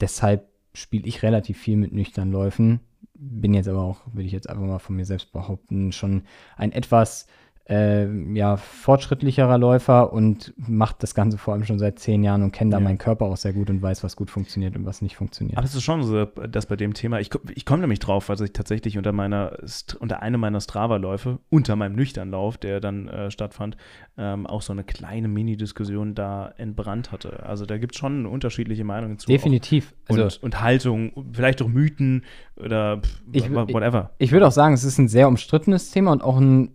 [0.00, 2.80] deshalb spiele ich relativ viel mit nüchternen Läufen.
[3.14, 6.24] Bin jetzt aber auch, würde ich jetzt einfach mal von mir selbst behaupten, schon
[6.56, 7.26] ein etwas
[7.66, 12.52] äh, ja, fortschrittlicherer Läufer und macht das Ganze vor allem schon seit zehn Jahren und
[12.52, 12.84] kennt da Ja.
[12.84, 15.56] meinen Körper auch sehr gut und weiß, was gut funktioniert und was nicht funktioniert.
[15.56, 18.40] Aber es ist schon so, dass bei dem Thema, ich, ich komme nämlich drauf, weil
[18.42, 19.56] ich tatsächlich unter meiner,
[19.98, 23.78] unter einem meiner Strava-Läufe, unter meinem Nüchternlauf, der dann äh, stattfand,
[24.18, 27.44] ähm, auch so eine kleine Mini-Diskussion da entbrannt hatte.
[27.46, 29.26] Also da gibt es schon unterschiedliche Meinungen zu.
[29.26, 29.94] Definitiv.
[30.08, 32.24] Also, Und, und Haltung, vielleicht auch Mythen
[32.56, 34.10] oder pff, Ich- whatever.
[34.18, 36.72] Ich würde auch sagen, es ist ein sehr umstrittenes Thema und auch ein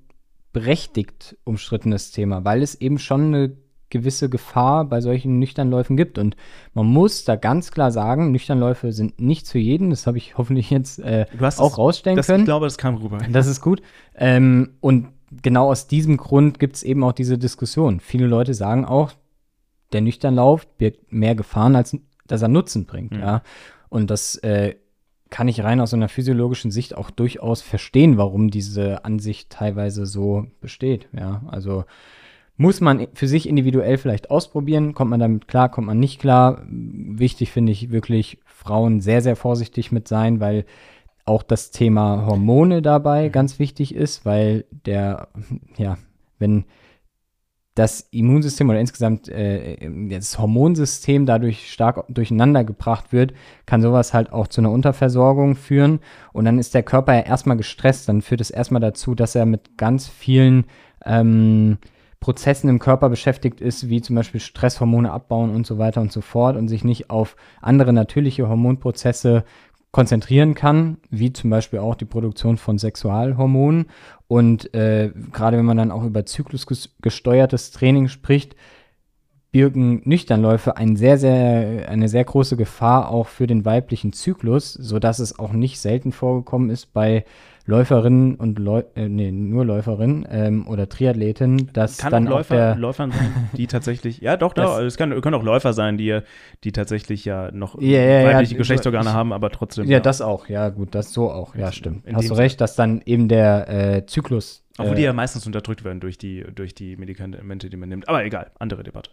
[0.54, 3.58] berechtigt umstrittenes Thema, weil es eben schon eine
[3.90, 6.18] gewisse Gefahr bei solchen Nüchternläufen gibt.
[6.18, 6.36] Und
[6.74, 9.90] man muss da ganz klar sagen, Nüchternläufe sind nichts für jeden.
[9.90, 12.42] Das habe ich hoffentlich jetzt äh, auch rausstellen das, können.
[12.42, 13.20] Ich glaube, das kam rüber.
[13.32, 13.82] Das ist gut.
[14.16, 15.08] Ähm, und
[15.42, 18.00] genau aus diesem Grund gibt es eben auch diese Diskussion.
[18.00, 19.12] Viele Leute sagen auch,
[19.94, 21.98] der Nüchternlauf birgt mehr Gefahren, als
[22.28, 23.12] dass er Nutzen bringt.
[23.12, 23.20] Mhm.
[23.20, 23.42] Ja.
[23.90, 24.76] Und das äh,
[25.30, 30.48] kann ich rein aus einer physiologischen Sicht auch durchaus verstehen, warum diese Ansicht teilweise so
[30.62, 31.08] besteht.
[31.14, 31.44] Ja.
[31.48, 31.86] Also
[32.58, 34.94] muss man für sich individuell vielleicht ausprobieren.
[34.94, 36.62] Kommt man damit klar, kommt man nicht klar.
[36.68, 40.66] Wichtig finde ich wirklich, Frauen sehr, sehr vorsichtig mit sein, weil
[41.24, 45.30] auch das Thema Hormone dabei ganz wichtig ist, weil der,
[45.78, 45.98] ja,
[46.40, 46.66] wenn
[47.76, 49.78] das Immunsystem oder insgesamt äh,
[50.10, 53.34] das Hormonsystem dadurch stark durcheinander gebracht wird,
[53.66, 56.00] kann sowas halt auch zu einer Unterversorgung führen.
[56.34, 58.10] Und dann ist der Körper ja erstmal gestresst.
[58.10, 60.66] Dann führt es erstmal dazu, dass er mit ganz vielen
[61.06, 61.78] ähm,
[62.20, 66.20] Prozessen im Körper beschäftigt ist, wie zum Beispiel Stresshormone abbauen und so weiter und so
[66.20, 69.46] fort und sich nicht auf andere natürliche Hormonprozesse
[69.92, 73.88] konzentrieren kann, wie zum Beispiel auch die Produktion von Sexualhormonen.
[74.28, 78.56] Und äh, gerade wenn man dann auch über zyklusgesteuertes Training spricht,
[79.52, 85.18] birgen Nüchternläufe ein sehr, sehr, eine sehr große Gefahr auch für den weiblichen Zyklus, sodass
[85.18, 87.26] es auch nicht selten vorgekommen ist bei
[87.70, 92.56] Läuferinnen und Läu äh, nee, nur Läuferinnen ähm, oder Triathletinnen, dass Kann dann auch Läufer,
[92.56, 95.98] der, Läufern sein, die tatsächlich, ja doch, Das- doch, es kann, können auch Läufer sein,
[95.98, 96.20] die,
[96.64, 99.86] die tatsächlich ja noch Ja, ja, ja, weibliche ich- Geschlechtsorgane ich- haben, aber trotzdem.
[99.86, 102.04] ja, das auch, ja gut, das so auch, ja stimmt.
[102.12, 105.84] Hast du recht, dass dann eben der äh, Zyklus Obwohl äh, die ja meistens unterdrückt
[105.84, 108.10] werden durch die, durch die Medikamente, die man nimmt.
[108.10, 109.12] Aber egal, andere Debatte.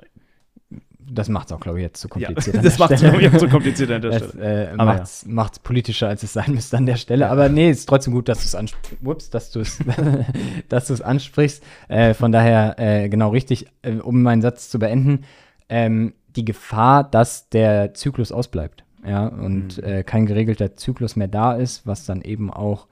[1.09, 2.57] Das macht es auch, glaube ich, jetzt zu Ja, kompliziert.
[2.59, 3.21] an das macht es Stelle.
[3.23, 4.65] jetzt so kompliziert an der Es Stelle.
[4.67, 7.31] äh, Aber macht's, macht's politischer, als es sein müsste an der Stelle.
[7.31, 8.97] Aber nee, ist trotzdem gut, dass du es ansprichst.
[9.05, 9.79] Ups, dass du es
[10.69, 11.63] dass es ansprichst.
[11.89, 15.25] Äh, von daher, äh, genau richtig, äh, um meinen Satz zu beenden,
[15.69, 18.85] ähm, die Gefahr, dass der Zyklus ausbleibt.
[19.07, 19.85] Ja, und Mhm.
[19.85, 22.89] äh, kein geregelter Zyklus mehr da ist, was dann eben auch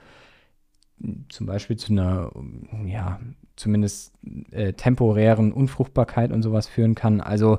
[1.28, 2.30] zum Beispiel zu einer,
[2.86, 3.18] ja,
[3.56, 4.12] zumindest
[4.52, 7.20] äh, temporären Unfruchtbarkeit und sowas führen kann.
[7.20, 7.58] Also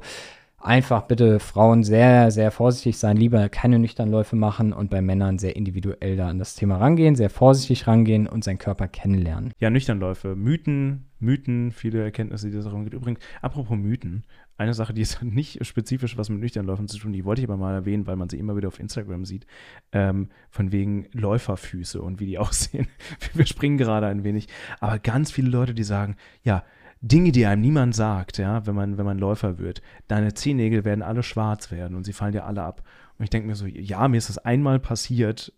[0.65, 5.55] einfach bitte Frauen sehr, sehr vorsichtig sein, lieber keine Nüchternläufe machen und bei Männern sehr
[5.55, 9.53] individuell da an das Thema rangehen, sehr vorsichtig rangehen und seinen Körper kennenlernen.
[9.59, 12.95] Ja, Nüchternläufe, Mythen, Mythen, viele Erkenntnisse, die es darum gibt.
[12.95, 14.25] Übrigens, apropos Mythen,
[14.57, 17.57] eine Sache, die ist nicht spezifisch was mit Nüchternläufen zu tun, die wollte ich aber
[17.57, 19.45] mal erwähnen, weil man sie immer wieder auf Instagram sieht,
[19.91, 22.87] ähm, von wegen Läuferfüße und wie die aussehen.
[23.33, 24.47] Wir springen gerade ein wenig,
[24.79, 26.63] aber ganz viele Leute, die sagen, ja,
[27.07, 29.81] Dinge, die einem niemand sagt, ja, wenn man, wenn man Läufer wird.
[30.07, 32.81] Deine Zehennägel werden alle schwarz werden und sie fallen dir alle ab.
[33.19, 35.53] Und ich denke mir so, ja, mir ist das einmal passiert.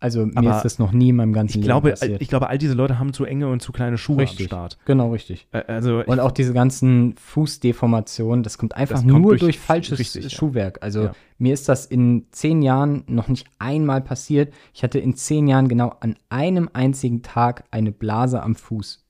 [0.00, 2.20] Also mir ist das noch nie in meinem ganzen Ich glaube, passiert.
[2.20, 4.46] ich glaube, all diese Leute haben zu enge und zu kleine Schuhe richtig.
[4.46, 4.78] am Start.
[4.84, 5.46] Genau, richtig.
[5.52, 9.58] Äh, Also Und auch diese ganzen Fußdeformationen, das kommt einfach Das kommt nur durch- durch,
[9.58, 10.32] falsches richtig.
[10.32, 10.78] Schuhwerk.
[10.82, 11.12] Also Ja.
[11.38, 14.52] mir ist das in zehn Jahren noch nicht einmal passiert.
[14.74, 19.05] Ich hatte in zehn Jahren genau an einem einzigen Tag eine Blase am Fuß.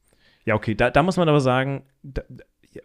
[0.46, 2.22] Ja, okay, da, da muss man aber sagen, da,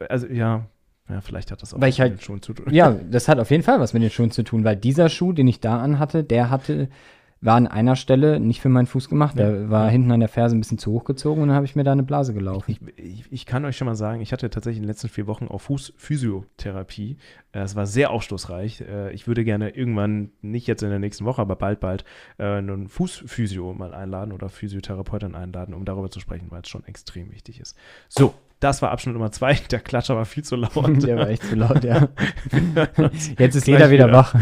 [0.09, 0.65] also ja,
[1.09, 2.73] ja, vielleicht hat das auch Weil ich mit halt- den Schuhen zu tun.
[2.73, 5.31] Ja, das hat auf jeden Fall was mit den Schuhen zu tun, weil dieser Schuh,
[5.31, 6.89] den ich da anhatte, der hatte,
[7.43, 9.35] war an einer Stelle nicht für meinen Fuß gemacht.
[9.37, 11.75] Der war hinten an der Ferse ein bisschen zu hoch gezogen und dann habe ich
[11.75, 12.77] mir da eine Blase gelaufen.
[12.95, 15.25] Ich, ich, ich kann euch schon mal sagen, ich hatte tatsächlich in den letzten vier
[15.25, 17.17] Wochen auch Fußphysiotherapie.
[17.51, 18.81] Äh, Es war sehr aufschlussreich.
[18.81, 22.05] Äh, Ich würde gerne irgendwann, nicht jetzt in der nächsten Woche, aber bald, bald,
[22.37, 26.85] äh, einen Fußphysio mal einladen oder Physiotherapeutin einladen, um darüber zu sprechen, weil es schon
[26.85, 27.75] extrem wichtig ist.
[28.07, 29.53] So, das war Abschnitt Nummer zwei.
[29.71, 30.75] Der Klatscher war viel zu laut.
[31.03, 32.09] der war echt zu laut, ja.
[33.39, 34.35] Jetzt ist jeder wieder wach.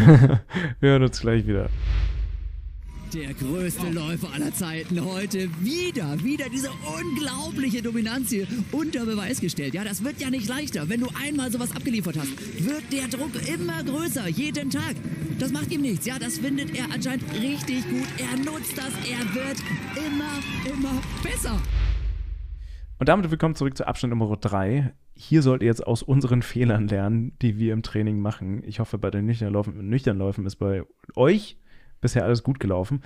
[0.82, 1.70] Wir hören uns gleich wieder.
[3.14, 9.74] Der größte Läufer aller Zeiten heute wieder, wieder diese unglaubliche Dominanz hier unter Beweis gestellt.
[9.74, 10.88] Ja, das wird ja nicht leichter.
[10.89, 14.95] Wenn du einmal sowas abgeliefert hast, wird der Druck immer größer, jeden Tag.
[15.39, 16.05] Das macht ihm nichts.
[16.05, 18.07] Ja, das findet er anscheinend richtig gut.
[18.20, 18.93] Er nutzt das.
[19.10, 19.57] Er wird
[20.05, 21.60] immer, immer besser.
[22.99, 24.93] Und damit willkommen zurück zu Abschnitt Nummer 3.
[25.16, 28.62] Hier sollt ihr jetzt aus unseren Fehlern lernen, die wir im Training machen.
[28.68, 30.84] Ich hoffe, bei den Nüchternläufen, Nüchternläufen ist bei
[31.16, 31.57] euch
[32.02, 33.02] bisher alles gut gelaufen.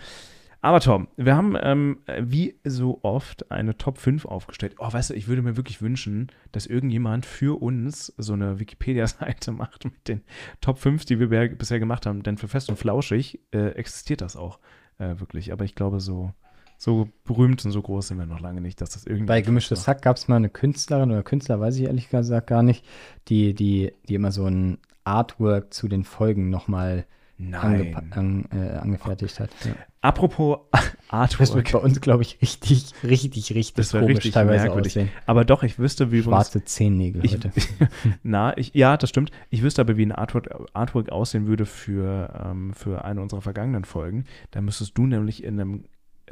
[0.63, 4.75] Aber Tom, wir haben ähm, wie so oft eine Top 5 aufgestellt.
[4.79, 9.51] Oh, weißt du, ich würde mir wirklich wünschen, dass irgendjemand für uns so eine Wikipedia-Seite
[9.51, 10.21] macht mit den
[10.61, 12.23] Top 5, die wir bisher gemacht haben.
[12.23, 14.59] Denn für Fest und Flauschig äh, existiert das auch
[14.99, 15.51] äh, wirklich.
[15.51, 16.31] Aber ich glaube, so,
[16.77, 19.27] so berühmt und so groß sind wir noch lange nicht, dass das irgendwie.
[19.27, 22.63] Bei Gemischtes Hack gab es mal eine Künstlerin oder Künstler, weiß ich ehrlich gesagt gar
[22.63, 22.85] nicht,
[23.27, 27.05] die, die, die immer so ein Artwork zu den Folgen nochmal
[27.37, 27.95] Nein.
[27.95, 29.49] angepa- an, äh, angefertigt hat.
[29.65, 29.71] Ja.
[30.01, 30.59] Apropos
[31.11, 31.71] Das wird Artwork.
[31.71, 34.91] bei uns, glaube ich, richtig, richtig, richtig Das komisch richtig teilweise merkwürdig.
[34.93, 35.09] aussehen.
[35.27, 36.23] Aber doch, ich wüsste, wie.
[36.23, 37.51] Schwarze Zehennägel Ich, heute.
[38.23, 39.31] na, ich, ja, das stimmt.
[39.49, 43.85] Ich wüsste aber, wie ein Artwork, Artwork aussehen würde für, ähm, für eine unserer vergangenen
[43.85, 44.25] Folgen.
[44.51, 45.83] Da müsstest du nämlich in einem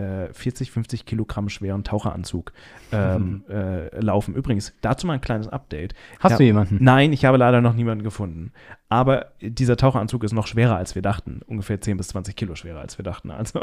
[0.02, 2.52] äh, 40, 50 Kilogramm schweren Taucheranzug
[2.92, 4.36] ähm, äh, laufen.
[4.36, 5.94] Übrigens, dazu mal ein kleines Update.
[6.20, 6.78] Hast Ja, du jemanden?
[6.82, 8.52] Nein, ich habe leider noch niemanden gefunden.
[8.90, 11.42] Aber dieser Taucheranzug ist noch schwerer, als wir dachten.
[11.48, 13.32] Ungefähr 10 bis 20 Kilo schwerer, als wir dachten.
[13.32, 13.62] Also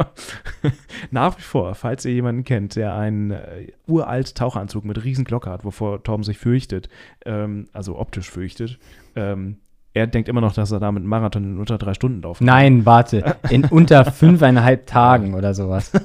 [1.11, 5.51] nach wie vor, falls ihr jemanden kennt, der einen äh, uralt Taucheranzug mit riesen Glocke
[5.51, 6.89] hat, wovor Torben sich fürchtet,
[7.27, 8.79] ähm, also optisch fürchtet,
[9.17, 9.59] ähm,
[9.95, 12.55] er denkt immer noch, dass er damit einen Marathon in unter drei Stunden laufen kann.
[12.55, 13.37] Nein, warte.
[13.51, 15.93] In unter fünfeinhalb Tagen oder sowas.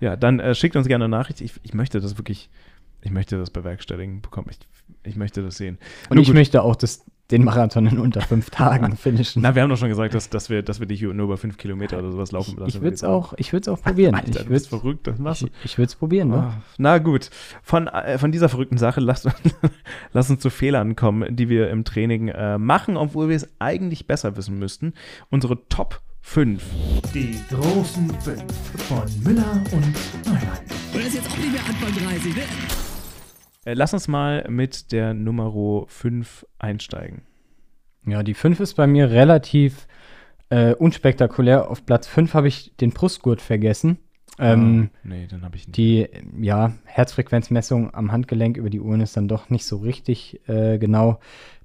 [0.00, 1.40] Ja, dann äh, schickt uns gerne eine Nachricht.
[1.40, 2.50] Ich, ich möchte das wirklich,
[3.02, 4.48] ich möchte das bewerkstelligen bekommen.
[4.50, 4.58] Ich,
[5.04, 5.78] ich möchte das sehen.
[6.08, 6.34] Und Nun ich gut.
[6.34, 9.42] möchte auch das, den Marathon in unter fünf Tagen finishen.
[9.42, 11.56] Na, wir haben doch schon gesagt, dass, dass, wir, dass wir dich nur über fünf
[11.56, 14.14] Kilometer oder sowas laufen ich würde es auch, ich auch probieren.
[14.14, 15.46] Alter, ich würde bist verrückt, das machst du.
[15.46, 16.36] ich, ich würd's probieren, ne?
[16.36, 17.30] Ah, Na gut,
[17.62, 19.26] von, äh, von dieser verrückten Sache lass,
[20.12, 24.06] lass uns zu Fehlern kommen, die wir im Training äh, machen, obwohl wir es eigentlich
[24.06, 24.92] besser wissen müssten.
[25.30, 26.62] Unsere Top 5.
[27.14, 28.42] Die großen fünf
[28.88, 30.58] von Müller und Neumann.
[30.92, 32.42] Und er ist jetzt auch nicht mehr Anfang 30, ne?
[33.64, 37.22] Äh, lass uns mal mit der Nummer 5 einsteigen.
[38.06, 39.86] Ja, die 5 ist bei mir relativ
[40.50, 41.70] äh, unspektakulär.
[41.70, 43.98] Auf Platz 5 habe ich den Brustgurt vergessen.
[44.38, 45.76] Ähm, Ah, nee, dann habe ich nicht.
[45.76, 46.08] Die
[46.40, 51.20] ja, Herzfrequenzmessung am Handgelenk über die Uhren ist dann doch nicht so richtig äh, genau.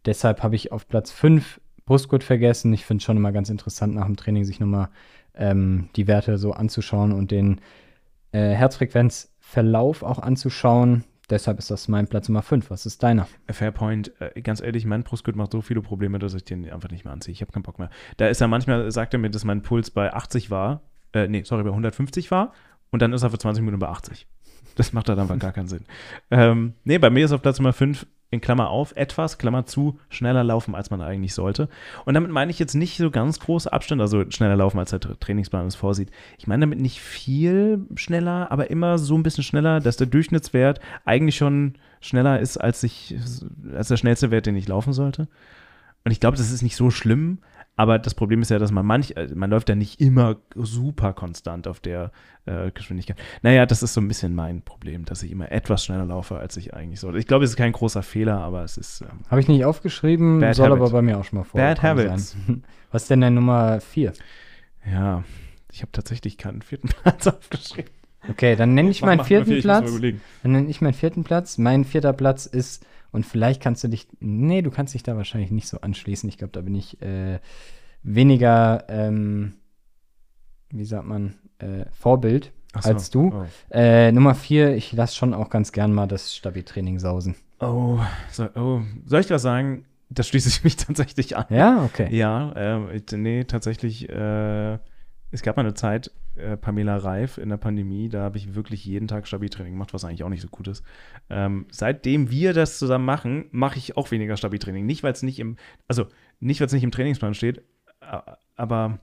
[0.05, 2.71] Deshalb habe ich auf Platz 5 Brustgurt vergessen.
[2.73, 4.89] Ich finde es schon immer ganz interessant, nach dem Training sich nochmal
[5.35, 7.59] ähm, die Werte so anzuschauen und den
[8.31, 11.03] äh, Herzfrequenzverlauf auch anzuschauen.
[11.29, 12.69] Deshalb ist das mein Platz Nummer 5.
[12.69, 13.27] Was ist deiner?
[13.49, 17.05] Fairpoint, äh, ganz ehrlich, mein Brustgurt macht so viele Probleme, dass ich den einfach nicht
[17.05, 17.31] mehr anziehe.
[17.31, 17.89] Ich habe keinen Bock mehr.
[18.17, 20.81] Da ist er manchmal, sagt er mir, dass mein Puls bei 80 war,
[21.13, 22.53] äh, nee, sorry, bei 150 war
[22.89, 24.27] und dann ist er für 20 Minuten bei 80.
[24.75, 25.85] Das macht dann einfach gar keinen Sinn.
[26.31, 29.99] Ähm, nee, bei mir ist auf Platz Nummer 5 in Klammer auf etwas, Klammer zu,
[30.09, 31.67] schneller laufen, als man eigentlich sollte.
[32.05, 35.01] Und damit meine ich jetzt nicht so ganz große Abstände, also schneller laufen, als der
[35.01, 36.11] Tra- Trainingsplan es vorsieht.
[36.37, 40.79] Ich meine damit nicht viel schneller, aber immer so ein bisschen schneller, dass der Durchschnittswert
[41.05, 43.15] eigentlich schon schneller ist, als, ich,
[43.75, 45.27] als der schnellste Wert, den ich laufen sollte.
[46.05, 47.39] Und ich glaube, das ist nicht so schlimm,
[47.79, 51.13] aber das Problem ist ja, dass man manch, äh, man läuft ja nicht immer super
[51.13, 52.11] konstant auf der
[52.45, 53.15] äh, Geschwindigkeit.
[53.41, 56.57] Naja, das ist so ein bisschen mein Problem, dass ich immer etwas schneller laufe, als
[56.57, 57.19] ich eigentlich sollte.
[57.19, 60.41] Ich glaube, es ist kein großer Fehler, aber es ist ähm, Habe ich nicht aufgeschrieben,
[60.53, 60.81] soll habit.
[60.81, 62.31] aber bei mir auch schon mal vorgekommen Bad habits.
[62.31, 62.65] sein.
[62.91, 64.11] Was ist denn deine Nummer 4?
[64.91, 65.23] ja,
[65.71, 67.91] ich habe tatsächlich keinen vierten Platz aufgeschrieben.
[68.27, 69.89] Okay, dann nenne ich meinen vierten vier, Platz.
[70.43, 71.57] Dann nenne ich meinen vierten Platz.
[71.57, 75.51] Mein vierter Platz ist, und vielleicht kannst du dich, nee, du kannst dich da wahrscheinlich
[75.51, 76.29] nicht so anschließen.
[76.29, 77.39] Ich glaube, da bin ich äh,
[78.03, 79.53] weniger, ähm,
[80.69, 82.89] wie sagt man, äh, Vorbild so.
[82.89, 83.45] als du.
[83.71, 87.35] Äh, Nummer vier, ich lasse schon auch ganz gern mal das Stabi-Training sausen.
[87.59, 87.99] Oh, oh,
[88.31, 89.85] so, oh, soll ich was sagen?
[90.09, 91.45] Da schließe ich mich tatsächlich an.
[91.49, 92.15] Ja, okay.
[92.15, 94.77] Ja, ähm, nee, tatsächlich, äh,
[95.31, 98.85] es gab mal eine Zeit, äh, Pamela Reif in der Pandemie, da habe ich wirklich
[98.85, 100.83] jeden Tag Stabi-Training gemacht, was eigentlich auch nicht so gut ist.
[101.29, 104.85] Ähm, seitdem wir das zusammen machen, mache ich auch weniger Stabi-Training.
[104.85, 105.57] Nicht, weil es nicht im,
[105.87, 106.07] also
[106.39, 107.63] nicht, weil es nicht im Trainingsplan steht,
[108.55, 108.99] aber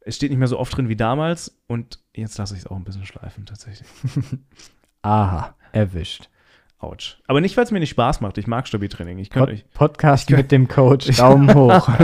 [0.00, 2.76] es steht nicht mehr so oft drin wie damals und jetzt lasse ich es auch
[2.76, 3.88] ein bisschen schleifen, tatsächlich.
[5.02, 6.28] Aha, erwischt.
[6.80, 7.18] Autsch.
[7.26, 8.38] Aber nicht, weil es mir nicht Spaß macht.
[8.38, 9.18] Ich mag Stabi-Training.
[9.18, 11.88] Ich Pod könnte, ich, Podcast ich- mit dem Coach, Daumen hoch.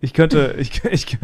[0.00, 1.18] Ich könnte, ich, ich,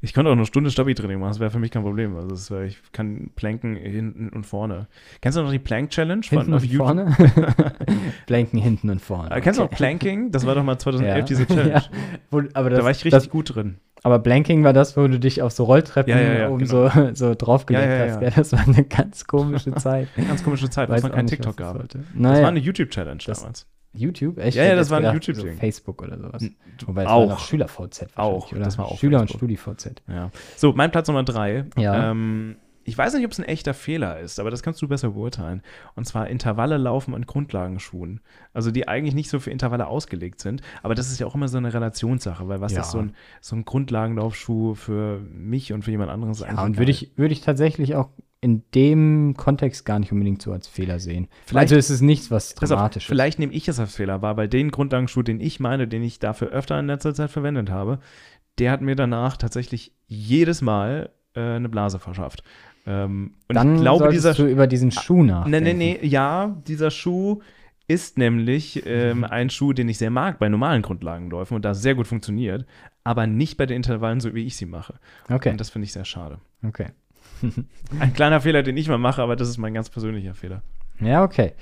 [0.00, 2.16] ich könnte auch eine Stunde Stabi-Training machen, das wäre für mich kein Problem.
[2.16, 4.88] Also das wär, ich kann planken hinten und vorne.
[5.20, 6.86] Kennst du noch die Plank-Challenge von hinten auf und YouTube?
[6.86, 7.74] vorne?
[8.26, 9.30] Blanken hinten und vorne.
[9.34, 9.76] Äh, Kennst du Okay.
[9.76, 10.30] Planking?
[10.30, 11.22] Das war doch mal 2011 Ja.
[11.24, 11.70] diese Challenge.
[11.72, 11.82] Ja.
[12.30, 13.78] Wo, aber das, da war ich richtig das, gut drin.
[14.04, 16.88] Aber Blanking war das, wo du dich auf so Rolltreppen Ja, oben genau.
[16.88, 18.36] so, so draufgelegt hast.
[18.36, 20.08] Das war eine ganz komische Zeit.
[20.16, 21.88] Ganz komische Zeit, wo es noch auch kein TikTok das gab.
[21.88, 23.66] Das Naja, war eine YouTube-Challenge Das- damals.
[23.94, 24.38] YouTube?
[24.38, 24.56] Echt?
[24.56, 25.52] Ja, ja, das war ein gedacht, YouTube-Ding.
[25.54, 26.42] So Facebook oder sowas.
[26.86, 27.20] Wobei es auch.
[27.20, 28.60] war noch SchülerVZ Auch, oder?
[28.62, 29.50] das war auch Schüler- und Facebook.
[29.50, 30.02] StudiVZ.
[30.08, 30.30] Ja.
[30.56, 31.66] So, mein Platz Nummer drei.
[31.76, 32.10] Ja.
[32.10, 35.10] Ähm, ich weiß nicht, ob es ein echter Fehler ist, aber das kannst du besser
[35.10, 35.62] beurteilen.
[35.94, 38.20] Und zwar Intervalle laufen an Grundlagenschuhen.
[38.52, 40.62] Also die eigentlich nicht so für Intervalle ausgelegt sind.
[40.82, 42.80] Aber das ist ja auch immer so eine Relationssache, weil was Ja.
[42.82, 46.78] ist so ein, so ein Grundlagenlaufschuh für mich und für jemand anderes Ja, eigentlich und
[46.78, 48.10] würde ich, würde ich tatsächlich auch
[48.40, 51.28] in dem Kontext gar nicht unbedingt so als Fehler sehen.
[51.46, 53.08] Vielleicht- also es ist nichts, was Pass auf, dramatisch ist.
[53.08, 56.18] vielleicht nehme ich es als Fehler wahr, weil den Grundlagenschuh, den ich meine, den ich
[56.18, 58.00] dafür öfter in letzter Zeit verwendet habe,
[58.58, 62.42] der hat mir danach tatsächlich jedes Mal äh, eine Blase verschafft.
[62.86, 65.78] Ähm, und Dann ich glaube, dieser du über diesen Schuh Nee, nachdenken.
[65.78, 67.40] nee, nee, ja, dieser Schuh
[67.88, 69.24] ist nämlich ähm, Mhm.
[69.24, 72.64] ein Schuh, den ich sehr mag bei normalen Grundlagenläufen und das sehr gut funktioniert,
[73.04, 74.94] aber nicht bei den Intervallen, so wie ich sie mache.
[75.30, 76.38] Okay, Und das finde ich sehr schade.
[76.66, 76.88] okay.
[77.98, 80.62] Ein kleiner Fehler, den ich mal mache, aber das ist mein ganz persönlicher Fehler.
[81.00, 81.52] Ja, okay.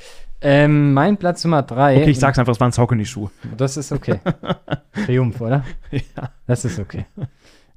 [0.43, 1.97] Ähm, mein Platz Nummer drei.
[2.03, 3.29] Okay, ich sag's einfach, es war ein Saucony-Schuh.
[3.57, 4.21] Das ist okay.
[5.07, 5.65] Triumph, oder?
[5.91, 6.31] Ja.
[6.47, 7.07] Das ist okay.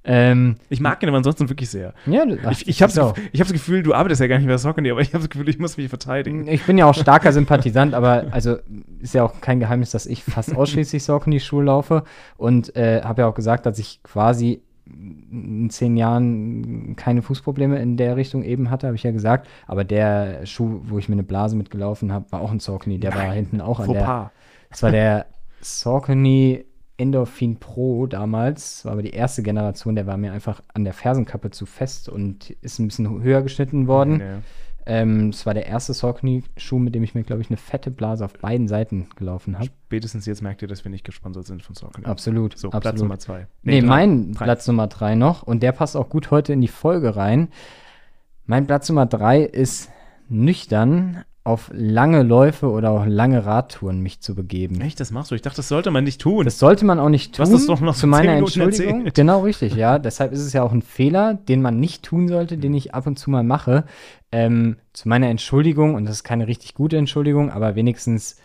[0.05, 1.93] Ähm, Ich mag ihn aber ansonsten wirklich sehr.
[2.05, 2.91] ja, ach, Ich, ich habe
[3.31, 5.29] ich hab das Gefühl, du arbeitest ja gar nicht mehr Saucony, aber ich habe das
[5.29, 6.47] Gefühl, ich muss mich verteidigen.
[6.47, 8.57] Ich bin ja auch starker Sympathisant, aber also
[8.99, 12.03] ist ja auch kein Geheimnis, dass ich fast ausschließlich Saucony-Schuhe laufe
[12.37, 17.95] und äh, habe ja auch gesagt, dass ich quasi in zehn Jahren keine Fußprobleme in
[17.95, 19.47] der Richtung eben hatte, habe ich ja gesagt.
[19.65, 22.99] Aber der Schuh, wo ich mir eine Blase mitgelaufen habe, war auch ein Saucony.
[22.99, 24.05] Der war hinten auch an der.
[24.05, 24.31] Fauxpas.
[24.69, 25.25] Das war der
[25.61, 26.65] Saucony
[27.03, 28.77] Endorphin Pro damals.
[28.77, 29.95] Das war aber die erste Generation.
[29.95, 33.87] Der war mir einfach an der Fersenkappe zu fest und ist ein bisschen höher geschnitten
[33.87, 34.17] worden.
[34.17, 34.41] Nee.
[34.85, 38.23] Ähm, es war der erste Saucony-Schuh, mit dem ich mir, glaube ich, eine fette Blase
[38.23, 39.65] auf beiden Seiten gelaufen habe.
[39.65, 42.05] Spätestens jetzt merkt ihr, dass wir nicht gesponsert sind von Saucony.
[42.05, 42.57] Absolut.
[42.57, 42.81] So, absolut.
[42.81, 43.47] Platz Nummer zwei.
[43.63, 43.87] Nee, drei.
[43.87, 44.45] mein Drei.
[44.45, 45.43] Platz Nummer drei noch.
[45.43, 47.49] Und der passt auch gut heute in die Folge rein.
[48.45, 49.89] Mein Platz Nummer drei ist
[50.29, 54.79] nüchtern, auf lange Läufe oder auch lange Radtouren mich zu begeben.
[54.79, 55.35] Echt, das machst du?
[55.35, 56.45] Ich dachte, das sollte man nicht tun.
[56.45, 57.45] Das sollte man auch nicht Du tun.
[57.45, 58.97] hast das doch noch zu meiner 10 Minuten Entschuldigung.
[58.99, 59.15] erzählt.
[59.15, 59.99] Genau, richtig, ja.
[59.99, 63.07] Deshalb ist es ja auch ein Fehler, den man nicht tun sollte, den ich ab
[63.07, 63.83] und zu mal mache.
[64.31, 68.37] Ähm, zu meiner Entschuldigung, und das ist keine richtig gute Entschuldigung, aber wenigstens,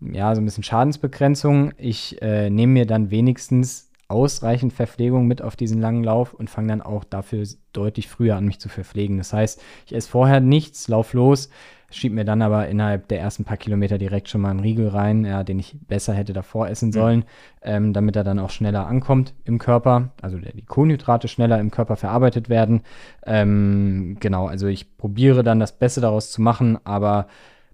[0.00, 1.72] ja, so ein bisschen Schadensbegrenzung.
[1.78, 6.68] Ich äh, nehme mir dann wenigstens ausreichend Verpflegung mit auf diesen langen Lauf und fange
[6.68, 9.16] dann auch dafür deutlich früher an, mich zu verpflegen.
[9.16, 11.48] Das heißt, ich esse vorher nichts, lauf los,
[11.92, 15.24] schieb mir dann aber innerhalb der ersten paar Kilometer direkt schon mal einen Riegel rein,
[15.24, 17.24] ja, den ich besser hätte davor essen sollen,
[17.62, 21.96] ähm, damit er dann auch schneller ankommt im Körper, also die Kohlenhydrate schneller im Körper
[21.96, 22.82] verarbeitet werden.
[23.26, 27.26] Ähm, genau, also ich probiere dann das Beste daraus zu machen, aber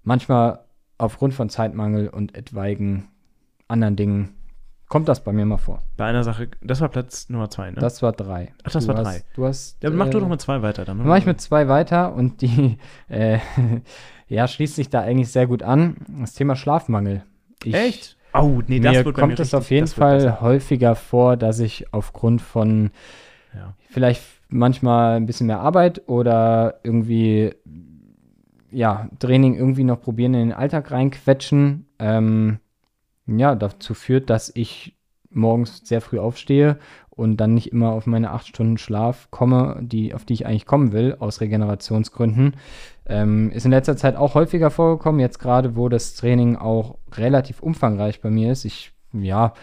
[0.03, 0.59] manchmal
[0.97, 3.07] aufgrund von Zeitmangel und etwaigen
[3.67, 4.38] anderen Dingen
[4.89, 5.81] kommt das bei mir mal vor.
[5.95, 7.77] Bei einer Sache, das war Platz Nummer zwei, ne?
[7.79, 8.51] Das war drei.
[8.63, 9.21] Ach, das du war hast, drei.
[9.35, 9.81] Du hast.
[9.81, 10.83] ja, mach du äh, doch mit zwei weiter.
[10.83, 12.77] Dann Dann mache ich mit zwei weiter und die
[13.07, 13.39] äh,
[14.27, 15.97] ja, schließt sich da eigentlich sehr gut an.
[16.19, 17.23] Das Thema Schlafmangel.
[17.63, 18.17] Ich, Echt?
[18.33, 20.41] Oh, nee, das mir wird kommt mir es auf jeden Fall besser.
[20.41, 22.91] häufiger vor, dass ich aufgrund von
[23.55, 23.73] Ja.
[23.89, 27.53] vielleicht manchmal ein bisschen mehr Arbeit oder irgendwie
[28.71, 32.59] ja, Training irgendwie noch probieren in den Alltag reinquetschen, ähm,
[33.37, 34.95] ja, dazu führt, dass ich
[35.29, 40.13] morgens sehr früh aufstehe und dann nicht immer auf meine acht Stunden Schlaf komme, die,
[40.13, 42.55] auf die ich eigentlich kommen will, aus Regenerationsgründen.
[43.05, 47.61] Ähm, ist in letzter Zeit auch häufiger vorgekommen, jetzt gerade, wo das Training auch relativ
[47.61, 48.65] umfangreich bei mir ist.
[48.65, 49.53] Ich, ja,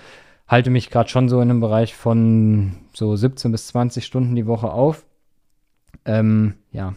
[0.47, 4.47] halte mich gerade schon so in einem Bereich von so 17 bis 20 Stunden die
[4.47, 5.07] Woche auf.
[6.05, 6.95] Ähm, ja,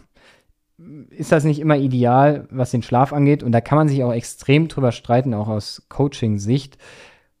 [1.10, 3.42] ist das nicht immer ideal, was den Schlaf angeht.
[3.42, 6.78] Und da kann man sich auch extrem drüber streiten, auch aus Coaching-Sicht.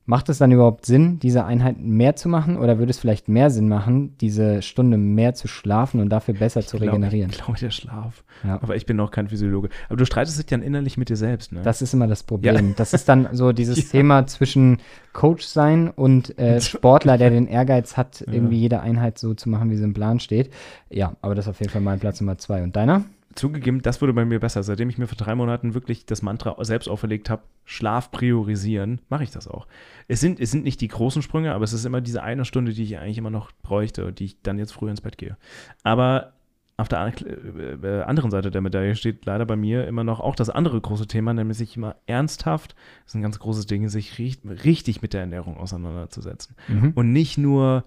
[0.06, 2.56] Macht es dann überhaupt Sinn, diese Einheiten mehr zu machen?
[2.56, 6.62] Oder würde es vielleicht mehr Sinn machen, diese Stunde mehr zu schlafen und dafür besser
[6.62, 7.30] zu Ich glaube, regenerieren?
[7.30, 8.24] Ich glaube, der Schlaf.
[8.42, 8.58] Ja.
[8.60, 9.68] Aber ich bin auch kein Physiologe.
[9.88, 11.60] Aber du streitest dich dann innerlich mit dir selbst, ne?
[11.62, 12.70] Das ist immer das Problem.
[12.70, 12.74] Ja.
[12.76, 13.90] Das ist dann so dieses Ja.
[14.00, 14.78] Thema zwischen
[15.12, 19.70] Coach sein und äh, Sportler, der den Ehrgeiz hat, irgendwie jede Einheit so zu machen,
[19.70, 20.50] wie sie im Plan steht.
[20.88, 22.64] Ja, aber das ist auf jeden Fall mein Platz Nummer zwei.
[22.64, 23.04] Und deiner?
[23.34, 24.62] Zugegeben, das wurde bei mir besser.
[24.64, 29.22] Seitdem ich mir vor drei Monaten wirklich das Mantra selbst auferlegt habe, Schlaf priorisieren, mache
[29.22, 29.68] ich das auch.
[30.08, 32.72] Es sind, es sind nicht die großen Sprünge, aber es ist immer diese eine Stunde,
[32.72, 35.36] die ich eigentlich immer noch bräuchte und die ich dann jetzt früher ins Bett gehe.
[35.84, 36.32] Aber
[36.76, 40.34] auf der äh, äh, anderen Seite der Medaille steht leider bei mir immer noch auch
[40.34, 42.74] das andere große Thema, nämlich sich immer ernsthaft,
[43.04, 46.56] das ist ein ganz großes Ding, sich richt- richtig mit der Ernährung auseinanderzusetzen.
[46.94, 47.84] Und nicht nur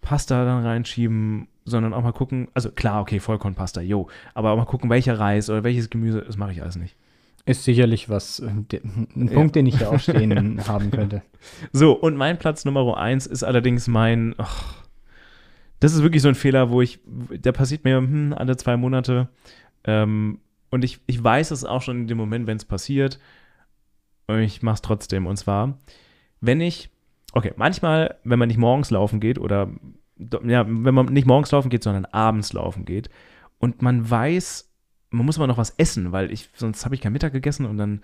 [0.00, 4.64] Pasta dann reinschieben, sondern auch mal gucken, also klar, okay, Vollkornpasta, yo, aber auch mal
[4.64, 6.96] gucken, welcher Reis oder welches Gemüse, das mache ich alles nicht.
[7.44, 9.34] Ist sicherlich was, äh, de- ein Ja.
[9.34, 11.22] Punkt, den ich hier auch stehen haben könnte.
[11.72, 14.76] So, und mein Platz Nummer eins ist allerdings mein, ach,
[15.80, 19.28] das ist wirklich so ein Fehler, wo ich, der passiert mir hm, alle zwei Monate
[19.84, 20.38] ähm,
[20.70, 23.18] und ich, ich weiß es auch schon in dem Moment, wenn es passiert
[24.28, 25.78] und ich mache es trotzdem und zwar,
[26.40, 26.90] wenn ich,
[27.32, 29.68] okay, manchmal, wenn man nicht morgens laufen geht oder,
[30.18, 33.10] ja, wenn man nicht morgens laufen geht, sondern abends laufen geht.
[33.58, 34.70] Und man weiß,
[35.10, 37.76] man muss aber noch was essen, weil ich, sonst habe ich keinen Mittag gegessen und
[37.76, 38.02] dann,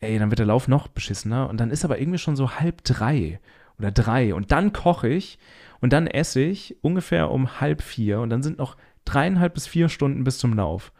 [0.00, 1.48] ey, dann wird der Lauf noch beschissener.
[1.48, 3.40] Und dann ist aber irgendwie schon so halb drei
[3.78, 4.34] oder drei.
[4.34, 5.38] Und dann koche ich
[5.80, 8.20] und dann esse ich ungefähr um halb vier.
[8.20, 10.92] Und dann sind noch dreieinhalb bis vier Stunden bis zum Lauf.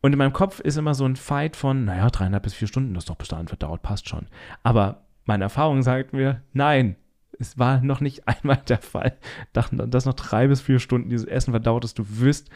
[0.00, 2.94] Und in meinem Kopf ist immer so ein Fight von, naja, dreieinhalb bis vier Stunden,
[2.94, 4.26] das ist doch bis dahin verdauert, passt schon.
[4.62, 6.96] Aber meine Erfahrung sagt mir, nein,
[7.38, 9.16] es war noch nicht einmal der Fall,
[9.52, 11.98] dass noch drei bis vier Stunden dieses Essen verdaut ist.
[11.98, 12.50] Du wirst,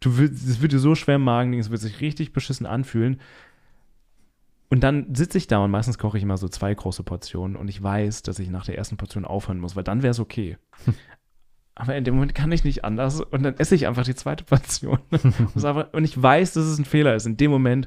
[0.00, 2.66] du wirst, es wird dir so schwer im Magen liegen, es wird sich richtig beschissen
[2.66, 3.20] anfühlen.
[4.68, 7.68] Und dann sitze ich da und meistens koche ich immer so zwei große Portionen und
[7.68, 10.58] ich weiß, dass ich nach der ersten Portion aufhören muss, weil dann wäre es okay.
[11.76, 14.44] Aber in dem Moment kann ich nicht anders und dann esse ich einfach die zweite
[14.44, 14.98] Portion.
[15.92, 17.86] Und ich weiß, dass es ein Fehler ist in dem Moment.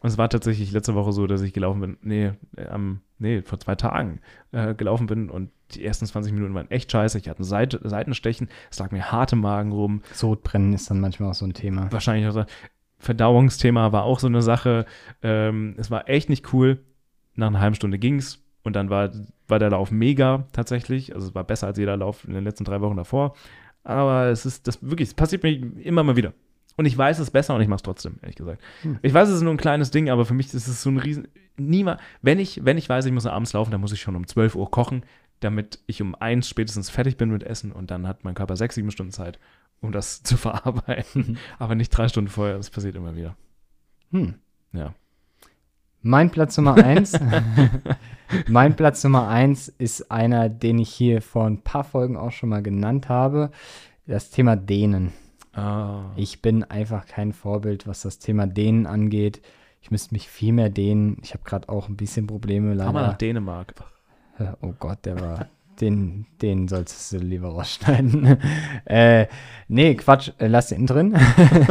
[0.00, 3.60] Und es war tatsächlich letzte Woche so, dass ich gelaufen bin, nee, ähm, nee, vor
[3.60, 4.20] zwei Tagen
[4.50, 7.18] äh, gelaufen bin und die ersten 20 Minuten waren echt scheiße.
[7.18, 10.02] Ich hatte Seite, Seitenstechen, es lag mir hart im Magen rum.
[10.12, 11.90] Sodbrennen ist dann manchmal auch so ein Thema.
[11.92, 12.44] Wahrscheinlich auch so.
[12.98, 14.84] Verdauungsthema war auch so eine Sache.
[15.22, 16.80] Ähm, es war echt nicht cool.
[17.34, 19.10] Nach einer halben Stunde ging's und dann war,
[19.46, 21.14] war der Lauf mega tatsächlich.
[21.14, 23.34] Also es war besser als jeder Lauf in den letzten drei Wochen davor.
[23.84, 25.52] Aber es ist das wirklich, es passiert mir
[25.82, 26.32] immer mal wieder.
[26.76, 28.62] Und ich weiß es besser und ich mache es trotzdem, ehrlich gesagt.
[29.02, 30.98] Ich weiß, es ist nur ein kleines Ding, aber für mich ist es so ein
[30.98, 31.26] riesen.
[31.56, 34.26] Niemand, wenn ich, wenn ich weiß, ich muss abends laufen, dann muss ich schon um
[34.26, 35.02] 12 Uhr kochen,
[35.40, 38.74] damit ich um eins spätestens fertig bin mit Essen und dann hat mein Körper sechs,
[38.74, 39.38] sieben Stunden Zeit,
[39.80, 41.38] um das zu verarbeiten.
[41.58, 43.36] aber nicht drei Stunden vorher, das passiert immer wieder.
[44.10, 44.34] Hm.
[44.72, 44.94] Ja.
[46.00, 47.18] Mein Platz Nummer eins.
[48.48, 52.50] mein Platz Nummer eins ist einer, den ich hier vor ein paar Folgen auch schon
[52.50, 53.50] mal genannt habe.
[54.06, 55.12] Das Thema Dehnen.
[55.52, 56.12] Ah.
[56.16, 59.42] Ich bin einfach kein Vorbild, was das Thema Dehnen angeht.
[59.82, 61.18] Ich müsste mich viel mehr dehnen.
[61.22, 62.92] Ich habe gerade auch ein bisschen Probleme leider.
[62.92, 63.74] nach Dänemark.
[64.60, 65.46] Oh Gott, der war.
[65.80, 68.38] den, den solltest du lieber rausschneiden.
[68.84, 69.26] äh,
[69.68, 71.16] nee, Quatsch, äh, lass den drin.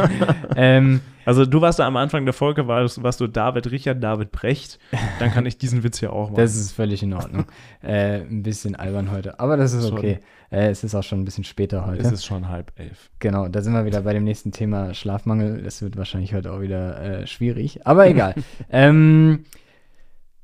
[0.55, 4.31] ähm, Also du warst da am Anfang der Folge, warst, warst du David Richard, David
[4.31, 4.79] Brecht.
[5.19, 6.39] Dann kann ich diesen Witz hier auch machen.
[6.41, 7.45] das ist völlig in Ordnung.
[7.83, 10.19] äh, ein bisschen albern heute, aber das ist okay.
[10.49, 12.01] Äh, es ist auch schon ein bisschen später heute.
[12.01, 13.09] es ist schon halb elf.
[13.19, 15.61] Genau, da sind wir wieder bei dem nächsten Thema Schlafmangel.
[15.63, 18.33] Das wird wahrscheinlich heute auch wieder äh, schwierig, aber egal.
[18.71, 19.43] ähm,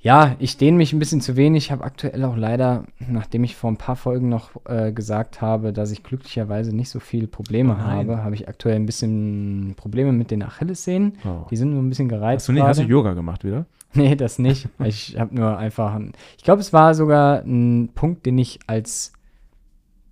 [0.04, 1.66] ja, ich dehne mich ein bisschen zu wenig.
[1.66, 5.72] Ich habe aktuell auch leider, nachdem ich vor ein paar Folgen noch äh, gesagt habe,
[5.74, 10.12] dass ich glücklicherweise nicht so viele Probleme Oh habe, habe ich aktuell ein bisschen Probleme
[10.12, 11.14] mit den Achillessehnen.
[11.26, 11.45] Oh.
[11.49, 12.41] Die sind nur ein bisschen gereizt.
[12.43, 12.84] Hast du, nicht, hast du.
[12.84, 13.66] Yoga gemacht wieder?
[13.95, 14.68] Nee, das nicht.
[14.84, 15.93] Ich habe nur einfach.
[15.93, 19.14] ein- Ich glaube, es war sogar ein Punkt, den ich als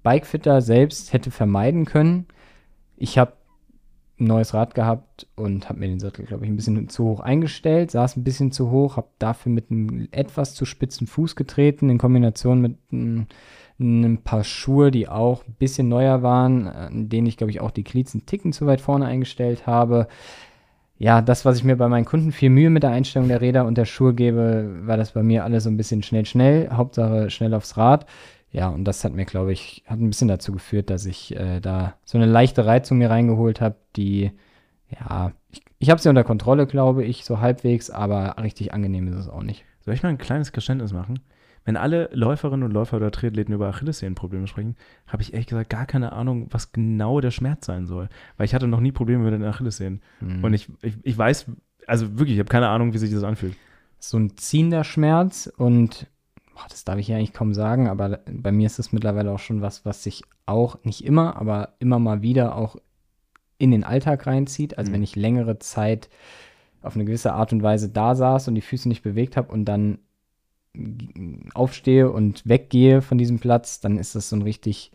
[0.04, 2.28] Bikefitter selbst hätte vermeiden können.
[2.98, 3.34] Ich habe
[4.22, 7.20] ein neues Rad gehabt und habe mir den Sattel, glaube ich, ein bisschen zu hoch
[7.20, 11.90] eingestellt, saß ein bisschen zu hoch, habe dafür mit einem etwas zu spitzen Fuß getreten,
[11.90, 12.78] in Kombination mit
[13.80, 17.72] einem paar Schuhe, die auch ein bisschen neuer waren, an denen ich, glaube ich, auch
[17.72, 20.08] die einen Ticken zu weit vorne eingestellt habe
[21.02, 23.66] ja, das, was ich mir bei meinen Kunden viel Mühe mit der Einstellung der Räder
[23.66, 26.70] und der Schuhe gebe, war das bei mir alles so ein bisschen schnell, schnell.
[26.72, 28.06] Hauptsache schnell aufs Rad.
[28.52, 31.60] Ja, und das hat mir, glaube ich, hat ein bisschen dazu geführt, dass ich äh,
[31.62, 34.32] da so eine leichte Reizung mir reingeholt habe, die,
[34.90, 39.16] ja, ich, ich habe sie unter Kontrolle, glaube ich, so halbwegs, aber richtig angenehm ist
[39.16, 39.64] es auch nicht.
[39.80, 41.20] Soll ich mal ein kleines Geständnis machen?
[41.64, 44.76] Wenn alle Läuferinnen und Läufer oder Triathleten über Achillessehnenprobleme sprechen,
[45.08, 48.10] habe ich ehrlich gesagt gar keine Ahnung, was genau der Schmerz sein soll.
[48.38, 50.02] Weil ich hatte noch nie Probleme mit den Achillessehnen.
[50.20, 50.44] Mhm.
[50.44, 51.46] Und ich, ich, ich weiß,
[51.86, 53.56] also wirklich, ich habe keine Ahnung, wie sich das anfühlt.
[54.00, 56.08] so ein ziehender Schmerz und
[56.54, 59.40] boah, das darf ich ja eigentlich kaum sagen, aber bei mir ist das mittlerweile auch
[59.40, 62.76] schon was, was sich auch nicht immer, aber immer mal wieder auch
[63.58, 64.78] in den Alltag reinzieht.
[64.78, 64.96] Also Mhm.
[64.96, 66.10] wenn ich längere Zeit
[66.82, 69.66] auf eine gewisse Art und Weise da saß und die Füße nicht bewegt habe und
[69.66, 70.00] dann
[71.54, 74.92] aufstehe und weggehe von diesem Platz, dann ist das so ein richtig,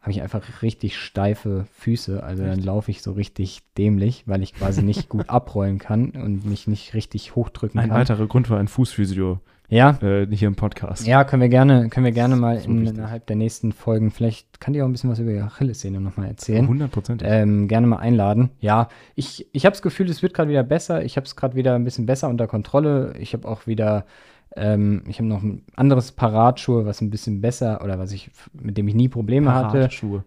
[0.00, 2.22] habe ich einfach richtig steife Füße.
[2.22, 6.44] Also dann laufe ich so richtig dämlich, weil ich quasi nicht gut abrollen kann und
[6.44, 7.98] mich nicht richtig hochdrücken Ein kann.
[8.00, 11.06] weiterer Grund für ein Fußphysio Ja, äh, hier im Podcast.
[11.06, 14.60] ja, können wir gerne, können wir gerne mal So in, innerhalb der nächsten Folgen, vielleicht
[14.60, 16.62] kann die auch ein bisschen was über die Achillessehne nochmal erzählen.
[16.62, 17.22] 100 Prozent.
[17.24, 18.50] Ähm, gerne mal einladen.
[18.60, 21.04] Ja, ich, ich habe das Gefühl, es wird gerade wieder besser.
[21.04, 23.14] Ich habe es gerade wieder ein bisschen besser unter Kontrolle.
[23.18, 24.06] Ich habe auch wieder,
[24.54, 28.78] ähm, ich habe noch ein anderes Paratschuhe, was ein bisschen besser oder was ich, mit
[28.78, 29.78] dem ich nie Probleme hatte.
[29.78, 30.24] Paratschuhe.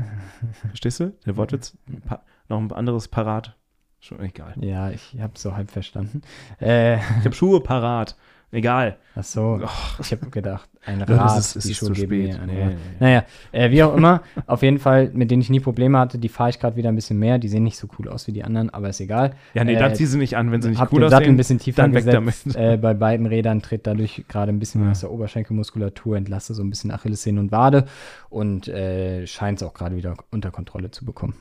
[0.67, 1.13] Verstehst du?
[1.25, 1.75] Der Wortwitz?
[2.05, 3.55] Pa noch ein anderes Parat.
[3.99, 4.53] Schon egal.
[4.61, 6.21] Ja, ich habe so halb verstanden.
[6.61, 8.15] Äh, Ich habe Schuhe parat.
[8.51, 8.97] Egal.
[9.15, 9.61] ach so,
[9.99, 12.33] ich habe gedacht, ein Das Rad, ist- es die ist Schuhe zu geben spät.
[12.35, 12.75] mir ein Nee, nee.
[12.99, 16.29] Naja, äh, wie auch immer, auf jeden Fall, mit denen ich nie Probleme hatte, die
[16.29, 17.37] fahre ich gerade wieder ein bisschen mehr.
[17.37, 19.33] Die sehen nicht so cool aus wie die anderen, aber ist egal.
[19.53, 21.25] Ja, nee, Äh, dann zieh sie nicht an, wenn sie nicht hab cool den Sattel
[21.25, 21.33] aussehen.
[21.35, 22.55] ein bisschen tiefer dann weg gesetzt.
[22.55, 22.55] damit.
[22.55, 24.91] Äh, bei beiden Rädern tritt dadurch gerade ein bisschen Ja.
[24.91, 27.85] aus der Oberschenkelmuskulatur, entlasse so ein bisschen Achillessehnen und Wade
[28.29, 31.35] und äh, scheint es auch gerade wieder unter Kontrolle zu bekommen.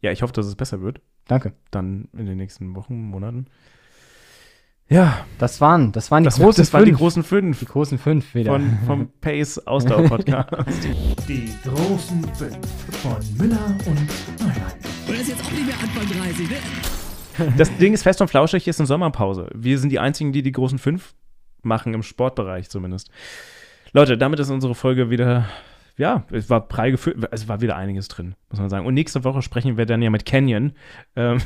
[0.00, 1.00] Ja, ich hoffe, dass es besser wird.
[1.26, 1.52] Danke.
[1.70, 3.46] Dann in den nächsten Wochen, Monaten.
[4.90, 6.98] Ja, Das waren, das waren die das, großen das waren die fünf.
[6.98, 8.52] großen fünf die großen fünf wieder.
[8.52, 10.48] von, vom Pace Ausdauer Podcast.
[11.28, 12.56] Die großen fünf
[13.02, 14.72] von Müller und Neumann.
[15.06, 16.56] Und er ist jetzt auch nicht mehr Anfang 30, ne?
[17.56, 19.48] Das Ding ist fest und flauschig, ist eine Sommerpause.
[19.54, 21.14] Wir sind die einzigen, die die großen fünf
[21.62, 23.10] machen, im Sportbereich zumindest.
[23.92, 25.48] Leute, damit ist unsere Folge wieder,
[25.98, 28.86] ja, es war prall gefüllt, es war wieder einiges drin, muss man sagen.
[28.86, 30.72] Und nächste Woche sprechen wir dann ja mit Canyon
[31.16, 31.38] ähm,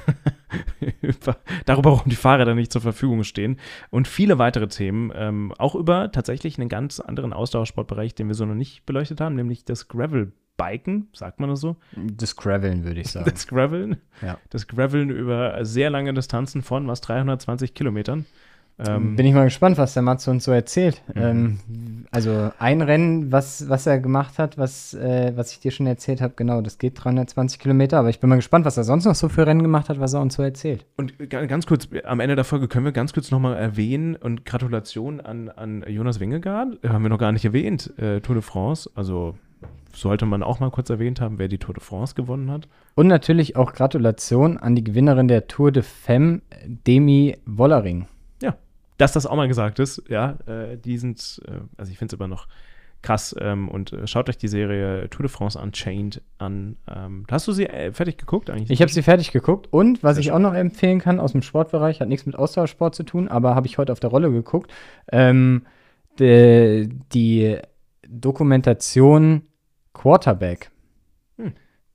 [1.00, 3.58] über, darüber, warum die Fahrräder nicht zur Verfügung stehen
[3.90, 8.44] und viele weitere Themen, ähm, auch über tatsächlich einen ganz anderen Ausdauersportbereich, den wir so
[8.44, 11.76] noch nicht beleuchtet haben, nämlich das Gravel-Biken, sagt man das so?
[11.96, 13.30] Das Graveln, würde ich sagen.
[13.30, 13.96] Das Graveln.
[14.20, 14.36] Ja.
[14.50, 18.26] Das Graveln über sehr lange Distanzen von was 320 Kilometern.
[18.78, 21.02] Ähm, Bin ich mal gespannt, was der Matze uns so erzählt.
[21.14, 21.22] Mhm.
[21.22, 21.58] Ähm,
[22.10, 26.20] also ein Rennen, was, was er gemacht hat, was, äh, was ich dir schon erzählt
[26.20, 29.14] habe, genau, das geht 320 Kilometer, aber ich bin mal gespannt, was er sonst noch
[29.14, 30.84] so für Rennen gemacht hat, was er uns so erzählt.
[30.96, 34.44] und ga- ganz kurz, am Ende der Folge können wir ganz kurz nochmal erwähnen und
[34.44, 38.90] Gratulation an, an Jonas Wingegaard, haben wir noch gar nicht erwähnt, äh, Tour de France,
[38.94, 39.36] also
[39.94, 42.66] sollte man auch mal kurz erwähnt haben, wer die Tour de France gewonnen hat.
[42.94, 48.06] Und natürlich auch Gratulation an die Gewinnerin der Tour de Femme, Demi Wollering.
[48.98, 52.18] Dass das auch mal gesagt ist, ja, äh, die sind, äh, also ich finde es
[52.18, 52.46] immer noch
[53.00, 56.76] krass ähm, und äh, schaut euch die Serie Tour de France Unchained an.
[56.88, 58.70] Ähm, hast du sie äh, fertig geguckt eigentlich?
[58.70, 62.00] Ich habe sie fertig geguckt und was ich auch noch empfehlen kann aus dem Sportbereich,
[62.00, 64.72] hat nichts mit Ausdauersport zu tun, aber habe ich heute auf der Rolle geguckt.
[65.10, 65.62] Ähm,
[66.18, 67.58] de, die
[68.08, 69.42] Dokumentation
[69.94, 70.70] Quarterback
[71.38, 71.52] Hm.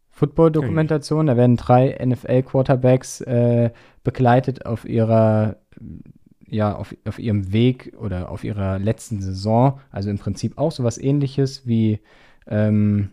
[0.09, 1.27] Football-Dokumentation.
[1.27, 3.71] Da werden drei NFL-Quarterbacks äh,
[4.03, 5.57] begleitet auf ihrer,
[6.49, 9.79] ja, auf, auf ihrem Weg oder auf ihrer letzten Saison.
[9.91, 11.99] Also im Prinzip auch sowas ähnliches wie
[12.47, 13.09] ähm,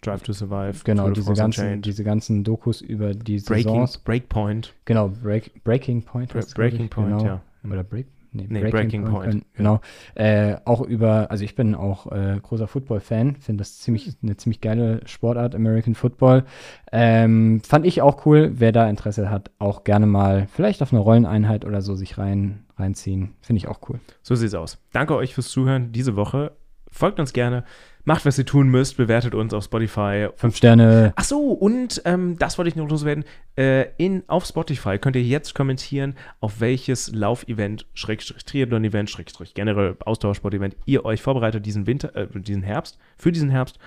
[0.00, 0.84] Drive to Survive.
[0.84, 3.98] genau diese ganzen, diese ganzen Dokus über die Breaking, Saisons.
[3.98, 4.74] Breakpoint.
[4.84, 6.30] Genau, Break, Breaking Point.
[6.30, 7.24] Glaub Breaking Point, genau.
[7.24, 7.42] ja.
[7.64, 8.06] Oder Break?
[8.32, 9.80] Nee, Breaking Point, äh, Genau.
[10.14, 14.60] Äh, auch über, also ich bin auch äh, großer Football-Fan, finde das ziemlich, eine ziemlich
[14.60, 16.44] geile Sportart, American Football.
[16.92, 18.52] Ähm, fand ich auch cool.
[18.54, 22.64] Wer da Interesse hat, auch gerne mal vielleicht auf eine Rolleneinheit oder so sich rein,
[22.76, 23.34] reinziehen.
[23.40, 24.00] Finde ich auch cool.
[24.22, 24.78] So sieht's aus.
[24.92, 26.52] Danke euch fürs Zuhören diese Woche.
[26.90, 27.64] Folgt uns gerne.
[28.08, 28.96] Macht, was ihr tun müsst.
[28.96, 30.28] Bewertet uns auf Spotify.
[30.34, 31.12] Fünf Sterne.
[31.14, 33.22] Ach so, und ähm, das wollte ich noch loswerden.
[33.54, 39.94] Äh, in, auf Spotify könnt ihr jetzt kommentieren, auf welches Laufevent, Schrägstrich Triathlon-Event, Schrägstrich generell
[40.02, 43.78] Ausdauersport-Event ihr euch vorbereitet diesen Winter, äh, diesen Herbst, für diesen Herbst.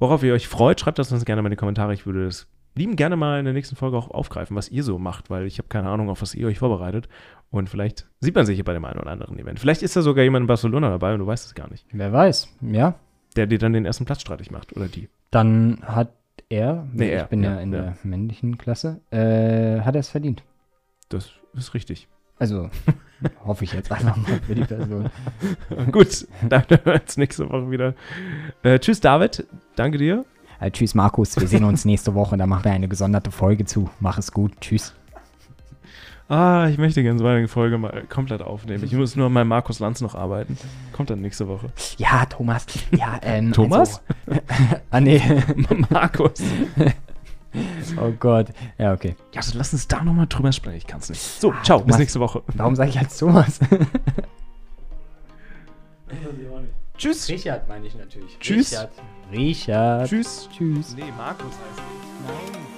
[0.00, 1.94] Worauf ihr euch freut, schreibt das uns gerne mal in die Kommentare.
[1.94, 4.98] Ich würde das lieben gerne mal in der nächsten Folge auch aufgreifen, was ihr so
[4.98, 7.08] macht, weil ich habe keine Ahnung, auf was ihr euch vorbereitet.
[7.50, 9.60] Und vielleicht sieht man sich hier bei dem einen oder anderen Event.
[9.60, 11.86] Vielleicht ist da sogar jemand in Barcelona dabei und du weißt es gar nicht.
[11.92, 12.96] Wer weiß, ja.
[13.38, 15.08] Der dir dann den ersten Platz streitig macht oder die.
[15.30, 16.12] Dann hat
[16.48, 17.82] er, Nee, ich er, bin ja, ja, in ja.
[17.82, 20.42] der männlichen Klasse, äh, hat er es verdient.
[21.08, 22.08] Das ist richtig.
[22.36, 22.68] Also
[23.44, 25.08] hoffe ich jetzt einfach mal für die Person.
[25.92, 27.94] Gut, dann hören wir uns nächste Woche wieder.
[28.64, 29.46] Äh, tschüss, David.
[29.76, 30.24] Danke dir.
[30.58, 31.38] Äh, tschüss, Markus.
[31.38, 32.36] Wir sehen uns nächste Woche.
[32.36, 33.88] Da machen wir eine gesonderte Folge zu.
[34.00, 34.60] Mach es gut.
[34.60, 34.97] Tschüss.
[36.28, 38.84] Ah, ich möchte gerne so eine Folge mal komplett aufnehmen.
[38.84, 40.58] Ich muss nur an meinem Markus Lanz noch arbeiten.
[40.92, 41.70] Kommt dann nächste Woche.
[41.96, 42.66] Ja, Thomas.
[42.90, 44.02] Ja, ähm, Thomas?
[44.26, 44.40] Also,
[44.90, 45.22] ah, nee.
[45.88, 46.42] Markus.
[47.98, 48.48] oh Gott.
[48.76, 49.16] Ja, okay.
[49.32, 50.76] Ja, also lass uns da nochmal drüber sprechen.
[50.76, 51.22] Ich kann es nicht.
[51.22, 51.98] So, ciao, bis Thomas.
[51.98, 52.42] nächste Woche.
[52.48, 53.58] Warum sage ich als Thomas?
[56.98, 57.28] Tschüss.
[57.30, 58.38] Richard meine ich natürlich.
[58.38, 58.72] Tschüss.
[58.72, 58.90] Richard.
[59.32, 60.08] Richard.
[60.08, 60.48] Tschüss.
[60.52, 60.94] Tschüss.
[60.94, 62.77] Nee, Markus heißt